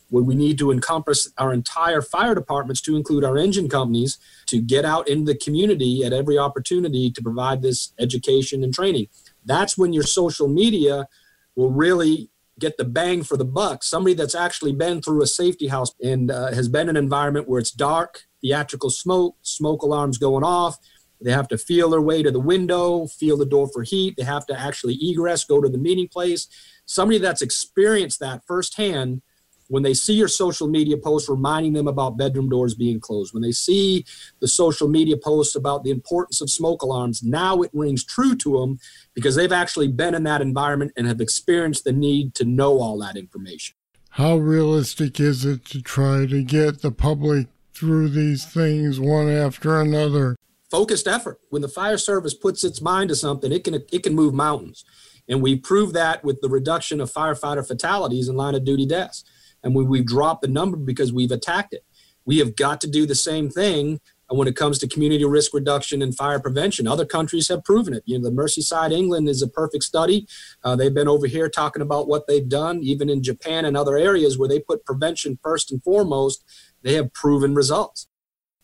where 0.08 0.22
we 0.22 0.34
need 0.34 0.58
to 0.58 0.70
encompass 0.70 1.32
our 1.38 1.52
entire 1.52 2.00
fire 2.00 2.34
departments 2.34 2.80
to 2.82 2.96
include 2.96 3.24
our 3.24 3.36
engine 3.36 3.68
companies 3.68 4.18
to 4.46 4.60
get 4.60 4.84
out 4.84 5.08
in 5.08 5.24
the 5.24 5.34
community 5.34 6.04
at 6.04 6.12
every 6.12 6.38
opportunity 6.38 7.10
to 7.10 7.22
provide 7.22 7.62
this 7.62 7.92
education 7.98 8.62
and 8.62 8.72
training. 8.72 9.08
That's 9.44 9.76
when 9.76 9.92
your 9.92 10.04
social 10.04 10.48
media 10.48 11.08
will 11.54 11.70
really 11.70 12.30
get 12.58 12.76
the 12.78 12.84
bang 12.84 13.22
for 13.22 13.36
the 13.36 13.44
buck. 13.44 13.82
Somebody 13.82 14.14
that's 14.14 14.34
actually 14.34 14.72
been 14.72 15.02
through 15.02 15.22
a 15.22 15.26
safety 15.26 15.68
house 15.68 15.92
and 16.02 16.30
uh, 16.30 16.52
has 16.52 16.68
been 16.68 16.88
in 16.88 16.96
an 16.96 17.02
environment 17.02 17.48
where 17.48 17.60
it's 17.60 17.70
dark, 17.70 18.22
theatrical 18.40 18.90
smoke, 18.90 19.36
smoke 19.42 19.82
alarms 19.82 20.18
going 20.18 20.44
off. 20.44 20.78
They 21.20 21.32
have 21.32 21.48
to 21.48 21.58
feel 21.58 21.90
their 21.90 22.00
way 22.00 22.22
to 22.22 22.30
the 22.30 22.40
window, 22.40 23.06
feel 23.06 23.36
the 23.36 23.46
door 23.46 23.68
for 23.72 23.82
heat. 23.82 24.14
They 24.16 24.24
have 24.24 24.46
to 24.46 24.58
actually 24.58 24.98
egress, 25.00 25.44
go 25.44 25.60
to 25.60 25.68
the 25.68 25.78
meeting 25.78 26.08
place. 26.08 26.48
Somebody 26.84 27.18
that's 27.18 27.42
experienced 27.42 28.20
that 28.20 28.46
firsthand 28.46 29.22
when 29.68 29.82
they 29.82 29.94
see 29.94 30.14
your 30.14 30.28
social 30.28 30.68
media 30.68 30.96
posts 30.96 31.28
reminding 31.28 31.72
them 31.72 31.88
about 31.88 32.16
bedroom 32.16 32.48
doors 32.48 32.74
being 32.74 33.00
closed, 33.00 33.34
when 33.34 33.42
they 33.42 33.52
see 33.52 34.04
the 34.40 34.48
social 34.48 34.88
media 34.88 35.16
posts 35.16 35.56
about 35.56 35.84
the 35.84 35.90
importance 35.90 36.40
of 36.40 36.50
smoke 36.50 36.82
alarms, 36.82 37.22
now 37.22 37.62
it 37.62 37.70
rings 37.72 38.04
true 38.04 38.36
to 38.36 38.60
them 38.60 38.78
because 39.14 39.34
they've 39.34 39.52
actually 39.52 39.88
been 39.88 40.14
in 40.14 40.22
that 40.24 40.40
environment 40.40 40.92
and 40.96 41.06
have 41.06 41.20
experienced 41.20 41.84
the 41.84 41.92
need 41.92 42.34
to 42.34 42.44
know 42.44 42.78
all 42.78 42.98
that 42.98 43.16
information. 43.16 43.74
How 44.10 44.36
realistic 44.36 45.20
is 45.20 45.44
it 45.44 45.64
to 45.66 45.82
try 45.82 46.26
to 46.26 46.42
get 46.42 46.80
the 46.80 46.92
public 46.92 47.48
through 47.74 48.08
these 48.08 48.46
things 48.46 48.98
one 48.98 49.28
after 49.28 49.80
another? 49.80 50.36
Focused 50.70 51.06
effort. 51.06 51.40
When 51.50 51.62
the 51.62 51.68
fire 51.68 51.98
service 51.98 52.34
puts 52.34 52.64
its 52.64 52.80
mind 52.80 53.08
to 53.10 53.16
something, 53.16 53.52
it 53.52 53.64
can 53.64 53.74
it 53.74 54.02
can 54.02 54.14
move 54.14 54.34
mountains. 54.34 54.84
And 55.28 55.42
we 55.42 55.56
prove 55.56 55.92
that 55.92 56.24
with 56.24 56.40
the 56.40 56.48
reduction 56.48 57.00
of 57.00 57.12
firefighter 57.12 57.66
fatalities 57.66 58.28
and 58.28 58.36
line 58.36 58.54
of 58.54 58.64
duty 58.64 58.86
deaths 58.86 59.24
and 59.66 59.74
we, 59.74 59.84
we've 59.84 60.06
dropped 60.06 60.42
the 60.42 60.48
number 60.48 60.76
because 60.76 61.12
we've 61.12 61.32
attacked 61.32 61.74
it. 61.74 61.84
We 62.24 62.38
have 62.38 62.56
got 62.56 62.80
to 62.82 62.90
do 62.90 63.04
the 63.04 63.14
same 63.14 63.50
thing 63.50 64.00
when 64.28 64.48
it 64.48 64.56
comes 64.56 64.78
to 64.78 64.88
community 64.88 65.24
risk 65.24 65.54
reduction 65.54 66.02
and 66.02 66.16
fire 66.16 66.40
prevention. 66.40 66.88
Other 66.88 67.04
countries 67.04 67.48
have 67.48 67.64
proven 67.64 67.94
it. 67.94 68.02
You 68.06 68.18
know, 68.18 68.28
the 68.28 68.34
Merseyside, 68.34 68.92
England 68.92 69.28
is 69.28 69.42
a 69.42 69.48
perfect 69.48 69.84
study. 69.84 70.26
Uh, 70.64 70.74
they've 70.74 70.94
been 70.94 71.08
over 71.08 71.26
here 71.26 71.48
talking 71.48 71.82
about 71.82 72.08
what 72.08 72.26
they've 72.26 72.48
done, 72.48 72.80
even 72.82 73.08
in 73.08 73.22
Japan 73.22 73.64
and 73.64 73.76
other 73.76 73.96
areas 73.96 74.38
where 74.38 74.48
they 74.48 74.58
put 74.58 74.84
prevention 74.84 75.38
first 75.42 75.70
and 75.70 75.82
foremost. 75.82 76.44
They 76.82 76.94
have 76.94 77.12
proven 77.12 77.54
results. 77.54 78.08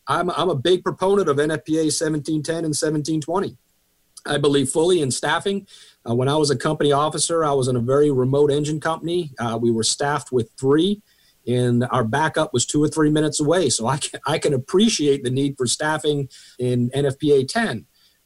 I'm, 0.07 0.29
I'm 0.31 0.49
a 0.49 0.55
big 0.55 0.83
proponent 0.83 1.29
of 1.29 1.37
NFPA 1.37 1.91
1710 1.91 2.55
and 2.55 2.75
1720. 2.75 3.57
I 4.25 4.37
believe 4.37 4.69
fully 4.69 5.01
in 5.01 5.11
staffing. 5.11 5.67
Uh, 6.09 6.15
when 6.15 6.29
I 6.29 6.35
was 6.35 6.49
a 6.49 6.55
company 6.55 6.91
officer, 6.91 7.43
I 7.43 7.51
was 7.53 7.67
in 7.67 7.75
a 7.75 7.81
very 7.81 8.11
remote 8.11 8.51
engine 8.51 8.79
company. 8.79 9.31
Uh, 9.37 9.57
we 9.61 9.71
were 9.71 9.83
staffed 9.83 10.31
with 10.31 10.49
three, 10.57 11.01
and 11.45 11.85
our 11.91 12.03
backup 12.03 12.53
was 12.53 12.65
two 12.65 12.81
or 12.81 12.87
three 12.87 13.09
minutes 13.09 13.39
away. 13.39 13.69
So 13.69 13.87
I 13.87 13.97
can, 13.97 14.19
I 14.25 14.39
can 14.39 14.53
appreciate 14.53 15.23
the 15.23 15.29
need 15.29 15.55
for 15.57 15.67
staffing 15.67 16.29
in 16.57 16.89
NFPA 16.91 17.47
10. 17.47 17.85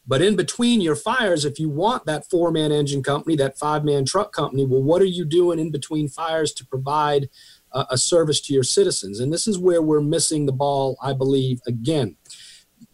But 0.09 0.21
in 0.21 0.37
between 0.37 0.79
your 0.79 0.95
fires, 0.95 1.43
if 1.43 1.59
you 1.59 1.69
want 1.69 2.05
that 2.05 2.29
four 2.29 2.49
man 2.49 2.71
engine 2.71 3.03
company, 3.03 3.35
that 3.37 3.57
five 3.57 3.83
man 3.83 4.05
truck 4.05 4.31
company, 4.31 4.65
well, 4.65 4.81
what 4.81 5.01
are 5.01 5.05
you 5.05 5.25
doing 5.25 5.59
in 5.59 5.69
between 5.69 6.07
fires 6.07 6.53
to 6.53 6.65
provide 6.65 7.29
a, 7.71 7.85
a 7.91 7.97
service 7.97 8.41
to 8.41 8.53
your 8.53 8.63
citizens? 8.63 9.19
And 9.19 9.31
this 9.31 9.47
is 9.47 9.57
where 9.57 9.81
we're 9.81 10.01
missing 10.01 10.45
the 10.45 10.51
ball, 10.51 10.97
I 11.01 11.13
believe, 11.13 11.61
again. 11.67 12.15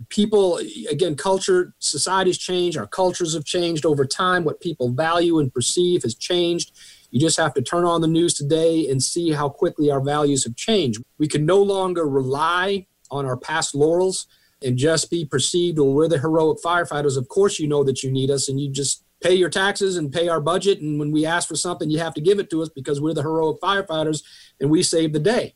People 0.10 0.60
again 0.90 1.16
culture 1.16 1.74
societies 1.80 2.38
change 2.38 2.78
our 2.78 2.88
cultures 2.88 3.34
have 3.34 3.46
changed 3.46 3.86
over 3.86 4.06
time. 4.06 4.44
What 4.44 4.60
people 4.60 4.92
value 4.92 5.40
and 5.40 5.54
perceive 5.54 6.04
has 6.04 6.16
changed. 6.16 6.72
You 7.12 7.20
just 7.20 7.38
have 7.38 7.54
to 7.54 7.62
turn 7.62 7.86
on 7.86 8.02
the 8.02 8.08
news 8.08 8.34
today 8.34 8.90
and 8.90 9.02
see 9.02 9.32
how 9.32 9.50
quickly 9.50 9.92
our 9.92 10.02
values 10.02 10.44
have 10.46 10.56
changed. 10.56 11.02
We 11.20 11.28
can 11.28 11.46
no 11.46 11.62
longer 11.62 12.08
rely 12.08 12.88
on 13.12 13.26
our 13.26 13.38
past 13.38 13.76
laurels 13.76 14.28
and 14.64 14.78
just 14.78 15.12
be 15.12 15.26
perceived 15.26 15.78
well 15.78 15.94
we're 15.94 16.08
the 16.08 16.20
heroic 16.20 16.58
firefighters. 16.64 17.18
Of 17.18 17.28
course 17.28 17.60
you 17.60 17.68
know 17.68 17.84
that 17.84 18.04
you 18.04 18.12
need 18.12 18.32
us 18.32 18.50
and 18.50 18.60
you 18.60 18.72
just 18.72 19.03
pay 19.24 19.34
your 19.34 19.50
taxes 19.50 19.98
and 19.98 20.12
pay 20.12 20.28
our 20.28 20.42
budget 20.42 20.82
and 20.82 21.00
when 21.00 21.12
we 21.12 21.26
ask 21.26 21.48
for 21.48 21.56
something 21.56 21.90
you 21.90 22.00
have 22.00 22.14
to 22.14 22.22
give 22.22 22.40
it 22.40 22.50
to 22.50 22.62
us 22.62 22.70
because 22.70 23.00
we're 23.00 23.14
the 23.14 23.22
heroic 23.22 23.60
firefighters 23.62 24.22
and 24.60 24.70
we 24.70 24.84
save 24.84 25.14
the 25.14 25.20
day 25.20 25.56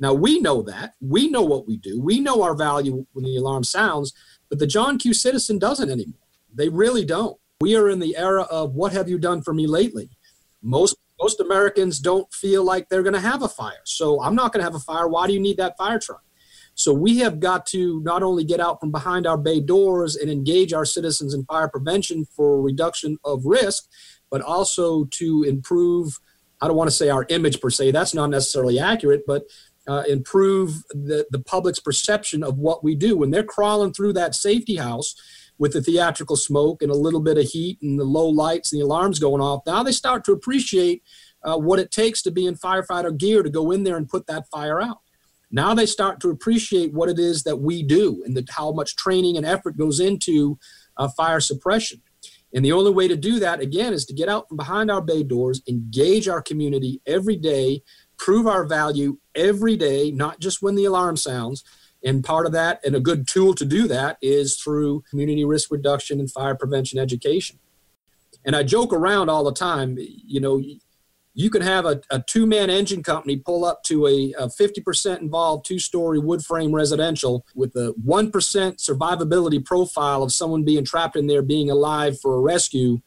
now 0.00 0.14
we 0.14 0.40
know 0.40 0.62
that. 0.62 0.94
We 1.00 1.28
know 1.28 1.42
what 1.42 1.66
we 1.66 1.76
do. 1.76 2.00
We 2.00 2.20
know 2.20 2.42
our 2.42 2.54
value 2.54 3.06
when 3.12 3.24
the 3.24 3.36
alarm 3.36 3.64
sounds, 3.64 4.12
but 4.48 4.58
the 4.58 4.66
John 4.66 4.98
Q 4.98 5.12
citizen 5.12 5.58
doesn't 5.58 5.90
anymore. 5.90 6.14
They 6.54 6.68
really 6.68 7.04
don't. 7.04 7.38
We 7.60 7.76
are 7.76 7.88
in 7.88 7.98
the 7.98 8.16
era 8.16 8.42
of 8.42 8.74
what 8.74 8.92
have 8.92 9.08
you 9.08 9.18
done 9.18 9.42
for 9.42 9.52
me 9.52 9.66
lately? 9.66 10.10
Most 10.62 10.96
most 11.20 11.40
Americans 11.40 11.98
don't 11.98 12.32
feel 12.32 12.62
like 12.62 12.88
they're 12.88 13.02
going 13.02 13.14
to 13.14 13.20
have 13.20 13.42
a 13.42 13.48
fire. 13.48 13.82
So 13.84 14.22
I'm 14.22 14.36
not 14.36 14.52
going 14.52 14.60
to 14.60 14.64
have 14.64 14.76
a 14.76 14.78
fire. 14.78 15.08
Why 15.08 15.26
do 15.26 15.32
you 15.32 15.40
need 15.40 15.56
that 15.56 15.76
fire 15.76 15.98
truck? 15.98 16.22
So 16.78 16.94
we 16.94 17.18
have 17.18 17.40
got 17.40 17.66
to 17.66 18.00
not 18.02 18.22
only 18.22 18.44
get 18.44 18.60
out 18.60 18.78
from 18.78 18.92
behind 18.92 19.26
our 19.26 19.36
bay 19.36 19.58
doors 19.58 20.14
and 20.14 20.30
engage 20.30 20.72
our 20.72 20.84
citizens 20.84 21.34
in 21.34 21.44
fire 21.44 21.68
prevention 21.68 22.24
for 22.24 22.62
reduction 22.62 23.18
of 23.24 23.44
risk, 23.44 23.88
but 24.30 24.42
also 24.42 25.04
to 25.06 25.42
improve 25.42 26.20
I 26.60 26.66
don't 26.66 26.76
want 26.76 26.90
to 26.90 26.96
say 26.96 27.08
our 27.08 27.24
image 27.28 27.60
per 27.60 27.70
se, 27.70 27.92
that's 27.92 28.14
not 28.14 28.30
necessarily 28.30 28.80
accurate, 28.80 29.22
but 29.26 29.44
uh, 29.86 30.02
improve 30.08 30.82
the, 30.90 31.24
the 31.30 31.38
public's 31.38 31.78
perception 31.78 32.42
of 32.42 32.58
what 32.58 32.82
we 32.82 32.96
do. 32.96 33.16
When 33.16 33.30
they're 33.30 33.44
crawling 33.44 33.92
through 33.92 34.14
that 34.14 34.34
safety 34.34 34.76
house 34.76 35.14
with 35.56 35.72
the 35.72 35.80
theatrical 35.80 36.36
smoke 36.36 36.82
and 36.82 36.90
a 36.90 36.96
little 36.96 37.20
bit 37.20 37.38
of 37.38 37.44
heat 37.44 37.78
and 37.80 37.98
the 37.98 38.04
low 38.04 38.28
lights 38.28 38.72
and 38.72 38.80
the 38.80 38.84
alarms 38.84 39.20
going 39.20 39.40
off, 39.40 39.62
now 39.66 39.84
they 39.84 39.92
start 39.92 40.24
to 40.24 40.32
appreciate 40.32 41.02
uh, 41.44 41.56
what 41.56 41.78
it 41.78 41.92
takes 41.92 42.22
to 42.22 42.32
be 42.32 42.46
in 42.46 42.56
firefighter 42.56 43.16
gear 43.16 43.42
to 43.42 43.50
go 43.50 43.70
in 43.70 43.84
there 43.84 43.96
and 43.96 44.08
put 44.08 44.26
that 44.26 44.48
fire 44.48 44.82
out. 44.82 44.98
Now 45.50 45.74
they 45.74 45.86
start 45.86 46.20
to 46.20 46.30
appreciate 46.30 46.92
what 46.92 47.08
it 47.08 47.18
is 47.18 47.42
that 47.44 47.56
we 47.56 47.82
do 47.82 48.22
and 48.24 48.48
how 48.50 48.72
much 48.72 48.96
training 48.96 49.36
and 49.36 49.46
effort 49.46 49.76
goes 49.76 50.00
into 50.00 50.58
uh, 50.96 51.08
fire 51.08 51.40
suppression. 51.40 52.02
And 52.54 52.64
the 52.64 52.72
only 52.72 52.90
way 52.90 53.08
to 53.08 53.16
do 53.16 53.38
that, 53.40 53.60
again, 53.60 53.92
is 53.92 54.06
to 54.06 54.14
get 54.14 54.28
out 54.28 54.48
from 54.48 54.56
behind 54.56 54.90
our 54.90 55.02
bay 55.02 55.22
doors, 55.22 55.62
engage 55.68 56.28
our 56.28 56.40
community 56.40 57.00
every 57.06 57.36
day, 57.36 57.82
prove 58.16 58.46
our 58.46 58.64
value 58.66 59.18
every 59.34 59.76
day, 59.76 60.10
not 60.10 60.40
just 60.40 60.62
when 60.62 60.74
the 60.74 60.86
alarm 60.86 61.16
sounds. 61.16 61.62
And 62.04 62.24
part 62.24 62.46
of 62.46 62.52
that, 62.52 62.80
and 62.84 62.94
a 62.94 63.00
good 63.00 63.26
tool 63.26 63.54
to 63.54 63.64
do 63.64 63.86
that, 63.88 64.18
is 64.22 64.56
through 64.56 65.02
community 65.10 65.44
risk 65.44 65.70
reduction 65.70 66.20
and 66.20 66.30
fire 66.30 66.54
prevention 66.54 66.98
education. 66.98 67.58
And 68.44 68.54
I 68.56 68.62
joke 68.62 68.92
around 68.92 69.28
all 69.28 69.44
the 69.44 69.52
time, 69.52 69.96
you 69.98 70.40
know, 70.40 70.62
you 71.38 71.50
can 71.50 71.62
have 71.62 71.86
a, 71.86 72.00
a 72.10 72.20
two 72.20 72.46
man 72.46 72.68
engine 72.68 73.00
company 73.00 73.36
pull 73.36 73.64
up 73.64 73.84
to 73.84 74.08
a, 74.08 74.32
a 74.36 74.48
50% 74.48 75.20
involved 75.20 75.64
two 75.64 75.78
story 75.78 76.18
wood 76.18 76.44
frame 76.44 76.74
residential 76.74 77.46
with 77.54 77.76
a 77.76 77.94
1% 78.04 78.32
survivability 78.32 79.64
profile 79.64 80.24
of 80.24 80.32
someone 80.32 80.64
being 80.64 80.84
trapped 80.84 81.14
in 81.14 81.28
there 81.28 81.42
being 81.42 81.70
alive 81.70 82.18
for 82.18 82.34
a 82.34 82.40
rescue, 82.40 83.00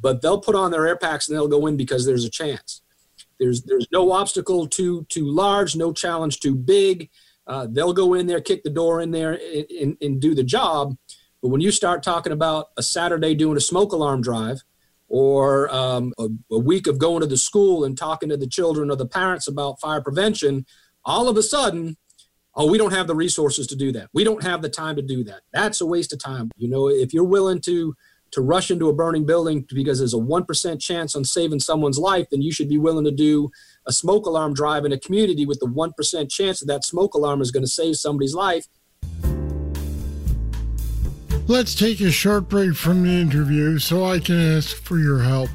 but 0.00 0.22
they'll 0.22 0.40
put 0.40 0.54
on 0.54 0.70
their 0.70 0.86
air 0.88 0.96
packs 0.96 1.28
and 1.28 1.36
they'll 1.36 1.46
go 1.46 1.66
in 1.66 1.76
because 1.76 2.06
there's 2.06 2.24
a 2.24 2.30
chance. 2.30 2.80
There's 3.38 3.62
there's 3.64 3.86
no 3.92 4.12
obstacle 4.12 4.66
too 4.66 5.04
too 5.10 5.26
large, 5.26 5.76
no 5.76 5.92
challenge 5.92 6.40
too 6.40 6.54
big. 6.54 7.10
Uh, 7.46 7.66
they'll 7.70 7.92
go 7.92 8.14
in 8.14 8.26
there, 8.26 8.40
kick 8.40 8.62
the 8.62 8.70
door 8.70 9.02
in 9.02 9.10
there, 9.10 9.32
and, 9.34 9.70
and, 9.70 9.96
and 10.00 10.20
do 10.20 10.34
the 10.34 10.42
job. 10.42 10.96
But 11.42 11.48
when 11.48 11.60
you 11.60 11.70
start 11.70 12.02
talking 12.02 12.32
about 12.32 12.68
a 12.78 12.82
Saturday 12.82 13.34
doing 13.34 13.58
a 13.58 13.60
smoke 13.60 13.92
alarm 13.92 14.22
drive, 14.22 14.62
or 15.08 15.72
um, 15.74 16.12
a, 16.18 16.28
a, 16.52 16.58
week 16.58 16.86
of 16.86 16.98
going 16.98 17.20
to 17.20 17.26
the 17.26 17.36
school 17.36 17.84
and 17.84 17.96
talking 17.96 18.28
to 18.28 18.36
the 18.36 18.46
children 18.46 18.90
or 18.90 18.96
the 18.96 19.06
parents 19.06 19.48
about 19.48 19.80
fire 19.80 20.02
prevention, 20.02 20.66
all 21.04 21.28
of 21.28 21.36
a 21.36 21.42
sudden, 21.42 21.96
oh, 22.54 22.70
we 22.70 22.76
don't 22.76 22.92
have 22.92 23.06
the 23.06 23.14
resources 23.14 23.66
to 23.68 23.76
do 23.76 23.90
that. 23.92 24.08
We 24.12 24.24
don't 24.24 24.42
have 24.42 24.60
the 24.60 24.68
time 24.68 24.96
to 24.96 25.02
do 25.02 25.24
that. 25.24 25.40
That's 25.52 25.80
a 25.80 25.86
waste 25.86 26.12
of 26.12 26.22
time. 26.22 26.50
You 26.56 26.68
know, 26.68 26.88
if 26.88 27.14
you're 27.14 27.24
willing 27.24 27.60
to 27.62 27.94
to 28.30 28.42
rush 28.42 28.70
into 28.70 28.90
a 28.90 28.92
burning 28.92 29.24
building 29.24 29.66
because 29.72 29.98
there's 29.98 30.12
a 30.12 30.18
1% 30.18 30.80
chance 30.80 31.16
on 31.16 31.24
saving 31.24 31.60
someone's 31.60 31.98
life, 31.98 32.26
then 32.30 32.42
you 32.42 32.52
should 32.52 32.68
be 32.68 32.76
willing 32.76 33.06
to 33.06 33.10
do 33.10 33.50
a 33.86 33.92
smoke 33.92 34.26
alarm 34.26 34.52
drive 34.52 34.84
in 34.84 34.92
a 34.92 34.98
community 34.98 35.46
with 35.46 35.58
the 35.60 35.66
1% 35.66 36.30
chance 36.30 36.60
that 36.60 36.66
that 36.66 36.84
smoke 36.84 37.14
alarm 37.14 37.40
is 37.40 37.50
going 37.50 37.62
to 37.62 37.70
save 37.70 37.96
somebody's 37.96 38.34
life. 38.34 38.66
Let's 41.48 41.74
take 41.74 42.02
a 42.02 42.10
short 42.10 42.50
break 42.50 42.76
from 42.76 43.04
the 43.04 43.10
interview 43.10 43.78
so 43.78 44.04
I 44.04 44.18
can 44.18 44.38
ask 44.38 44.76
for 44.76 44.98
your 44.98 45.20
help. 45.20 45.48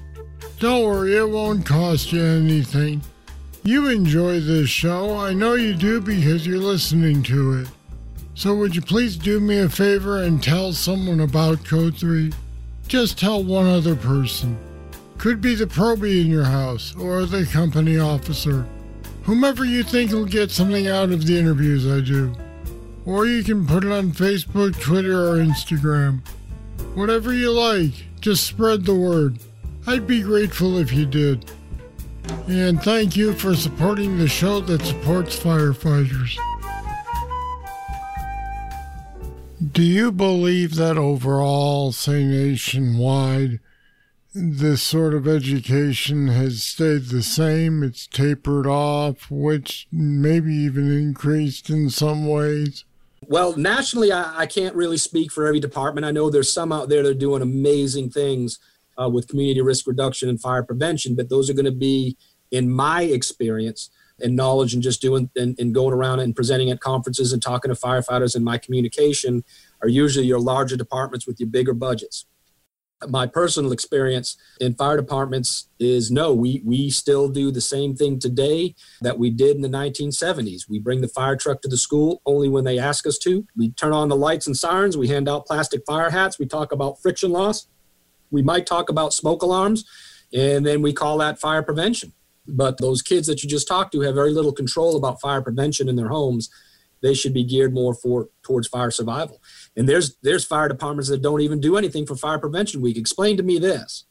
Don't 0.58 0.84
worry, 0.84 1.16
it 1.16 1.30
won't 1.30 1.68
cost 1.68 2.12
you 2.12 2.24
anything. 2.24 3.04
You 3.62 3.90
enjoy 3.90 4.40
this 4.40 4.72
show, 4.72 5.16
I 5.16 5.36
know 5.36 5.54
you 5.54 5.76
do 5.76 6.02
because 6.02 6.48
you're 6.48 6.58
listening 6.58 7.22
to 7.24 7.60
it. 7.60 7.68
So 8.34 8.56
would 8.56 8.76
you 8.76 8.82
please 8.82 9.16
do 9.16 9.40
me 9.40 9.60
a 9.60 9.70
favor 9.70 10.24
and 10.24 10.42
tell 10.42 10.74
someone 10.74 11.20
about 11.20 11.64
Code 11.64 11.96
3? 11.96 12.34
Just 12.88 13.20
tell 13.20 13.44
one 13.44 13.68
other 13.68 13.96
person. 13.96 14.58
Could 15.20 15.42
be 15.42 15.54
the 15.54 15.68
probie 15.68 16.22
in 16.22 16.28
your 16.28 16.44
house 16.44 16.96
or 16.96 17.28
the 17.28 17.46
company 17.46 18.00
officer. 18.00 18.66
Whomever 19.26 19.64
you 19.64 19.84
think 19.84 20.12
will 20.12 20.26
get 20.26 20.50
something 20.50 20.88
out 20.88 21.12
of 21.12 21.28
the 21.28 21.38
interviews 21.38 21.86
I 21.86 22.02
do. 22.02 22.34
Or 23.06 23.26
you 23.26 23.44
can 23.44 23.66
put 23.68 23.84
it 23.84 23.92
on 23.92 24.12
Facebook, 24.12 24.80
Twitter, 24.80 25.30
or 25.30 25.36
Instagram. 25.36 26.26
Whatever 26.96 27.34
you 27.34 27.52
like, 27.52 27.94
just 28.22 28.46
spread 28.46 28.86
the 28.86 28.96
word. 28.96 29.40
I'd 29.86 30.08
be 30.08 30.22
grateful 30.22 30.78
if 30.78 30.94
you 30.94 31.06
did. 31.06 31.52
And 32.48 32.82
thank 32.82 33.18
you 33.18 33.34
for 33.34 33.56
supporting 33.56 34.18
the 34.18 34.28
show 34.30 34.62
that 34.62 34.86
supports 34.86 35.38
firefighters. 35.38 36.38
Do 39.72 39.82
you 39.82 40.12
believe 40.12 40.76
that 40.76 40.98
overall, 40.98 41.92
say 41.92 42.24
nationwide, 42.24 43.60
this 44.34 44.82
sort 44.82 45.14
of 45.14 45.28
education 45.28 46.28
has 46.28 46.64
stayed 46.64 47.06
the 47.06 47.24
same? 47.24 47.84
It's 47.84 48.08
tapered 48.08 48.68
off, 48.68 49.30
which 49.30 49.88
maybe 49.92 50.54
even 50.54 50.92
increased 50.92 51.70
in 51.70 51.90
some 51.90 52.28
ways? 52.28 52.86
Well, 53.34 53.58
nationally, 53.58 54.12
I, 54.12 54.42
I, 54.42 54.46
can't 54.46 54.76
really 54.76 54.98
speak 54.98 55.32
for 55.32 55.48
every 55.48 55.60
department. 55.60 56.06
I 56.06 56.12
know 56.12 56.30
there's 56.30 56.54
some 56.54 56.72
out 56.72 56.88
there 56.88 57.02
that 57.02 57.10
are 57.10 57.16
doing 57.16 57.42
amazing 57.42 58.12
things 58.12 58.60
uh, 58.96 59.10
with 59.10 59.28
community 59.28 59.60
risk 59.60 59.88
reduction 59.88 60.30
and 60.30 60.40
fire 60.40 60.62
prevention, 60.62 61.16
but 61.16 61.30
those 61.30 61.50
are 61.50 61.56
going 61.56 61.66
to 61.66 61.72
be, 61.72 62.16
in 62.52 62.70
my 62.70 63.02
experience 63.02 63.90
and 64.20 64.36
knowledge, 64.36 64.76
and 64.76 64.84
just 64.84 65.02
doing 65.02 65.32
and, 65.36 65.60
and 65.60 65.74
going 65.74 65.96
around 65.96 66.20
and 66.20 66.36
presenting 66.36 66.70
at 66.70 66.80
conferences 66.80 67.34
and 67.34 67.42
talking 67.42 67.74
to 67.74 67.76
firefighters 67.76 68.36
and 68.36 68.46
my 68.46 68.60
communication 68.60 69.44
are 69.82 69.88
usually 69.88 70.28
your 70.28 70.40
larger 70.40 70.78
departments 70.78 71.26
with 71.26 71.40
your 71.40 71.50
bigger 71.50 71.74
budgets 71.74 72.28
my 73.10 73.28
personal 73.28 73.72
experience 73.72 74.38
in 74.60 74.76
fire 74.76 74.98
departments 74.98 75.68
is 75.80 76.12
no, 76.12 76.34
we, 76.34 76.62
we 76.66 76.90
still 76.90 77.30
do 77.30 77.52
the 77.52 77.62
same 77.62 77.96
thing 77.96 78.20
today 78.20 78.76
that 79.02 79.18
we 79.18 79.30
did 79.30 79.56
in 79.56 79.62
the 79.62 79.70
1970s. 79.70 80.70
We 80.70 80.80
bring 80.80 81.02
the 81.02 81.08
fire 81.08 81.36
truck 81.36 81.62
to 81.62 81.68
the 81.68 81.78
school 81.78 82.22
only 82.26 82.50
when 82.50 82.64
they 82.64 82.80
ask 82.80 83.06
us 83.08 83.18
to. 83.20 83.46
We 83.56 83.72
turn 83.72 83.94
on 83.94 84.10
the 84.10 84.16
lights 84.16 84.48
and 84.48 84.58
sirens. 84.58 84.98
We 84.98 85.08
hand 85.08 85.30
out 85.30 85.46
plastic 85.46 85.84
fire 85.86 86.10
hats. 86.10 86.40
We 86.40 86.46
talk 86.46 86.72
about 86.72 87.02
friction 87.02 87.32
loss. 87.32 87.68
We 88.32 88.42
might 88.42 88.66
talk 88.66 88.90
about 88.90 89.14
smoke 89.14 89.44
alarms, 89.44 89.86
and 90.34 90.66
then 90.66 90.82
we 90.82 90.92
call 90.92 91.20
that 91.20 91.40
fire 91.40 91.62
prevention. 91.62 92.14
But 92.48 92.80
those 92.80 93.02
kids 93.02 93.28
that 93.28 93.44
you 93.44 93.50
just 93.50 93.68
talked 93.68 93.94
to 93.94 94.02
have 94.02 94.16
very 94.16 94.32
little 94.32 94.52
control 94.52 94.98
about 94.98 95.22
fire 95.22 95.42
prevention 95.42 95.88
in 95.88 95.96
their 95.96 96.10
homes. 96.10 96.50
They 97.04 97.14
should 97.14 97.34
be 97.34 97.44
geared 97.44 97.74
more 97.74 97.94
for 97.94 98.30
towards 98.42 98.68
fire 98.68 98.90
survival. 98.90 99.42
And 99.76 99.88
there's 99.88 100.16
there's 100.24 100.46
fire 100.46 100.70
departments 100.70 101.10
that 101.10 101.22
don't 101.22 101.42
even 101.42 101.60
do 101.60 101.78
anything 101.78 102.08
for 102.08 102.16
Fire 102.16 102.40
Prevention 102.40 102.82
Week. 102.82 102.98
Explain 102.98 103.38
to 103.38 103.44
me 103.44 103.60
this. 103.60 104.06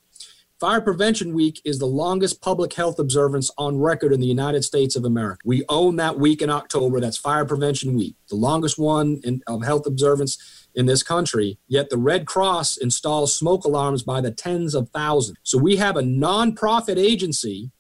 Fire 0.61 0.81
Prevention 0.81 1.35
Week 1.35 1.61
is 1.65 1.81
the 1.81 1.87
longest 1.87 2.41
public 2.41 2.75
health 2.75 3.01
observance 3.01 3.51
on 3.59 3.81
record 3.81 4.13
in 4.13 4.21
the 4.21 4.29
United 4.29 4.63
States 4.63 4.95
of 4.95 5.05
America. 5.05 5.41
We 5.45 5.65
own 5.69 5.97
that 5.97 6.21
week 6.21 6.41
in 6.41 6.51
October. 6.51 7.01
That's 7.01 7.17
Fire 7.17 7.45
Prevention 7.45 7.97
Week, 7.97 8.15
the 8.29 8.37
longest 8.37 8.79
one 8.79 9.21
in, 9.25 9.43
of 9.49 9.65
health 9.65 9.87
observance 9.87 10.69
in 10.75 10.87
this 10.87 11.03
country. 11.03 11.59
Yet 11.67 11.91
the 11.91 11.97
Red 11.97 12.27
Cross 12.27 12.77
installs 12.77 13.35
smoke 13.35 13.65
alarms 13.65 14.05
by 14.05 14.21
the 14.21 14.31
tens 14.31 14.77
of 14.77 14.91
thousands. 14.91 15.39
So 15.43 15.59
we 15.59 15.77
have 15.77 15.97
a 15.97 16.03
nonprofit 16.03 16.97
agency 16.97 17.73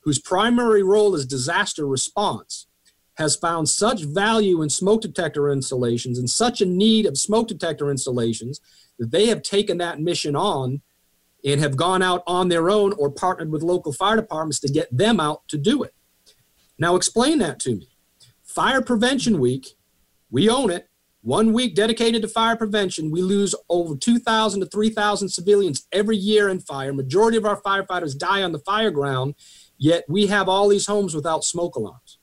whose 0.00 0.18
primary 0.18 0.82
role 0.82 1.14
is 1.14 1.26
disaster 1.26 1.86
response 1.86 2.66
has 3.14 3.36
found 3.36 3.68
such 3.68 4.04
value 4.04 4.62
in 4.62 4.68
smoke 4.68 5.00
detector 5.00 5.50
installations 5.50 6.18
and 6.18 6.28
such 6.28 6.60
a 6.60 6.66
need 6.66 7.06
of 7.06 7.16
smoke 7.16 7.48
detector 7.48 7.90
installations 7.90 8.60
that 8.98 9.10
they 9.10 9.26
have 9.26 9.42
taken 9.42 9.78
that 9.78 10.00
mission 10.00 10.34
on 10.34 10.82
and 11.44 11.60
have 11.60 11.76
gone 11.76 12.02
out 12.02 12.22
on 12.26 12.48
their 12.48 12.70
own 12.70 12.92
or 12.94 13.10
partnered 13.10 13.50
with 13.50 13.62
local 13.62 13.92
fire 13.92 14.16
departments 14.16 14.58
to 14.60 14.68
get 14.68 14.96
them 14.96 15.20
out 15.20 15.46
to 15.48 15.58
do 15.58 15.82
it. 15.82 15.94
Now, 16.78 16.96
explain 16.96 17.38
that 17.38 17.60
to 17.60 17.76
me. 17.76 17.88
Fire 18.42 18.82
Prevention 18.82 19.38
Week, 19.38 19.76
we 20.30 20.48
own 20.48 20.70
it. 20.70 20.88
One 21.22 21.54
week 21.54 21.74
dedicated 21.74 22.20
to 22.20 22.28
fire 22.28 22.54
prevention. 22.54 23.10
We 23.10 23.22
lose 23.22 23.54
over 23.70 23.96
2,000 23.96 24.60
to 24.60 24.66
3,000 24.66 25.30
civilians 25.30 25.86
every 25.90 26.18
year 26.18 26.50
in 26.50 26.60
fire. 26.60 26.92
Majority 26.92 27.38
of 27.38 27.46
our 27.46 27.60
firefighters 27.62 28.18
die 28.18 28.42
on 28.42 28.52
the 28.52 28.58
fire 28.58 28.90
ground, 28.90 29.34
yet 29.78 30.04
we 30.06 30.26
have 30.26 30.50
all 30.50 30.68
these 30.68 30.86
homes 30.86 31.14
without 31.14 31.42
smoke 31.42 31.76
alarms 31.76 32.18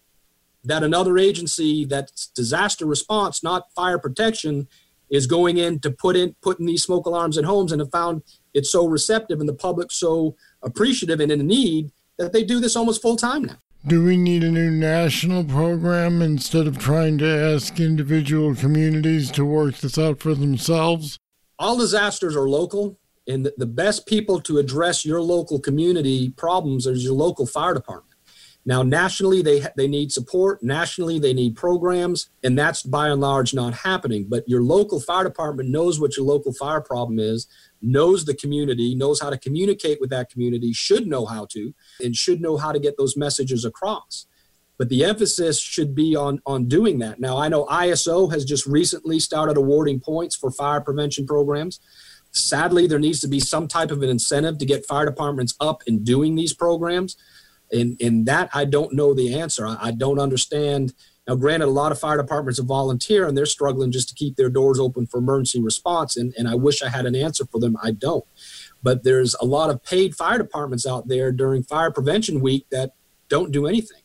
that 0.64 0.84
another 0.84 1.18
agency 1.18 1.86
that's 1.86 2.28
disaster 2.28 2.86
response, 2.86 3.44
not 3.44 3.72
fire 3.74 3.98
protection, 3.98 4.68
is 5.10 5.28
going 5.28 5.58
in 5.58 5.80
to 5.80 5.92
put 5.92 6.16
in 6.16 6.36
putting 6.42 6.66
these 6.66 6.84
smoke 6.84 7.06
alarms 7.06 7.38
in 7.38 7.44
homes 7.44 7.72
and 7.72 7.82
have 7.82 7.92
found 7.92 8.24
it's 8.54 8.72
so 8.72 8.86
receptive 8.88 9.40
and 9.40 9.50
the 9.50 9.54
public 9.54 9.92
so 9.92 10.36
appreciative 10.62 11.20
and 11.20 11.32
in 11.32 11.46
need 11.46 11.92
that 12.18 12.34
they 12.34 12.44
do 12.44 12.60
this 12.60 12.76
almost 12.76 13.02
full 13.02 13.16
time 13.16 13.44
now. 13.44 13.58
Do 13.86 14.04
we 14.04 14.16
need 14.16 14.44
a 14.44 14.52
new 14.52 14.70
national 14.70 15.44
program 15.44 16.22
instead 16.22 16.68
of 16.68 16.78
trying 16.78 17.18
to 17.18 17.26
ask 17.26 17.80
individual 17.80 18.54
communities 18.54 19.32
to 19.32 19.44
work 19.44 19.78
this 19.78 19.98
out 19.98 20.20
for 20.20 20.36
themselves? 20.36 21.18
All 21.58 21.78
disasters 21.78 22.36
are 22.36 22.48
local, 22.48 23.00
and 23.28 23.52
the 23.58 23.66
best 23.66 24.06
people 24.06 24.40
to 24.42 24.60
address 24.60 25.04
your 25.04 25.20
local 25.20 25.60
community 25.60 26.30
problems 26.30 26.86
is 26.86 27.04
your 27.04 27.14
local 27.14 27.48
fire 27.48 27.74
department. 27.74 28.11
Now, 28.64 28.84
nationally, 28.84 29.42
they 29.42 29.66
they 29.76 29.88
need 29.88 30.12
support. 30.12 30.62
Nationally, 30.62 31.18
they 31.18 31.34
need 31.34 31.56
programs, 31.56 32.30
and 32.44 32.58
that's 32.58 32.84
by 32.84 33.10
and 33.10 33.20
large 33.20 33.54
not 33.54 33.74
happening. 33.74 34.28
But 34.30 34.48
your 34.48 34.62
local 34.62 35.00
fire 35.00 35.24
department 35.24 35.70
knows 35.70 36.00
what 36.00 36.16
your 36.16 36.28
local 36.28 36.54
fire 36.54 36.82
problem 36.82 37.18
is, 37.18 37.48
knows 37.82 38.26
the 38.26 38.36
community, 38.36 38.94
knows 38.94 39.20
how 39.20 39.32
to 39.32 39.38
communicate 39.38 40.00
with 40.00 40.12
that 40.12 40.30
community, 40.30 40.74
should 40.74 41.08
know 41.08 41.26
how 41.26 41.48
to, 41.52 41.74
and 42.02 42.16
should 42.16 42.40
know 42.40 42.58
how 42.58 42.72
to 42.72 42.80
get 42.80 42.98
those 42.98 43.18
messages 43.18 43.66
across. 43.66 44.28
But 44.78 44.90
the 44.90 45.06
emphasis 45.06 45.60
should 45.60 45.96
be 45.96 46.16
on 46.16 46.40
on 46.46 46.68
doing 46.68 47.00
that. 47.00 47.20
Now, 47.20 47.38
I 47.38 47.50
know 47.50 47.66
ISO 47.66 48.32
has 48.32 48.46
just 48.46 48.68
recently 48.68 49.20
started 49.20 49.58
awarding 49.58 50.00
points 50.00 50.36
for 50.36 50.52
fire 50.52 50.82
prevention 50.82 51.26
programs. 51.26 51.80
Sadly, 52.32 52.86
there 52.86 53.00
needs 53.00 53.20
to 53.22 53.28
be 53.28 53.40
some 53.40 53.68
type 53.68 53.90
of 53.90 54.04
an 54.04 54.10
incentive 54.10 54.60
to 54.60 54.66
get 54.66 54.86
fire 54.86 55.06
departments 55.06 55.56
up 55.60 55.82
and 55.88 56.06
doing 56.06 56.36
these 56.36 56.54
programs 56.54 57.18
in 57.72 57.98
in 58.00 58.26
that 58.26 58.50
I 58.54 58.66
don't 58.66 58.94
know 58.94 59.14
the 59.14 59.40
answer. 59.40 59.66
I, 59.66 59.78
I 59.80 59.92
don't 59.92 60.20
understand. 60.20 60.94
Now, 61.28 61.36
granted, 61.36 61.68
a 61.68 61.70
lot 61.70 61.92
of 61.92 62.00
fire 62.00 62.18
departments 62.18 62.60
are 62.60 62.64
volunteer 62.64 63.28
and 63.28 63.38
they're 63.38 63.46
struggling 63.46 63.92
just 63.92 64.10
to 64.10 64.16
keep 64.16 64.36
their 64.36 64.50
doors 64.50 64.80
open 64.80 65.06
for 65.06 65.20
emergency 65.20 65.62
response. 65.62 66.18
And, 66.18 66.34
and 66.36 66.48
I 66.48 66.56
wish 66.56 66.82
I 66.82 66.90
had 66.90 67.06
an 67.06 67.16
answer 67.16 67.46
for 67.46 67.60
them. 67.60 67.78
I 67.82 67.92
don't. 67.92 68.26
But 68.82 69.04
there's 69.04 69.36
a 69.36 69.46
lot 69.46 69.70
of 69.70 69.84
paid 69.84 70.16
fire 70.16 70.40
departments 70.40 70.86
out 70.86 71.08
there 71.08 71.32
during 71.32 71.64
Fire 71.64 71.92
Prevention 71.92 72.42
Week 72.42 72.66
that 72.72 72.94
don't 73.30 73.52
do 73.52 73.68
anything. 73.68 74.02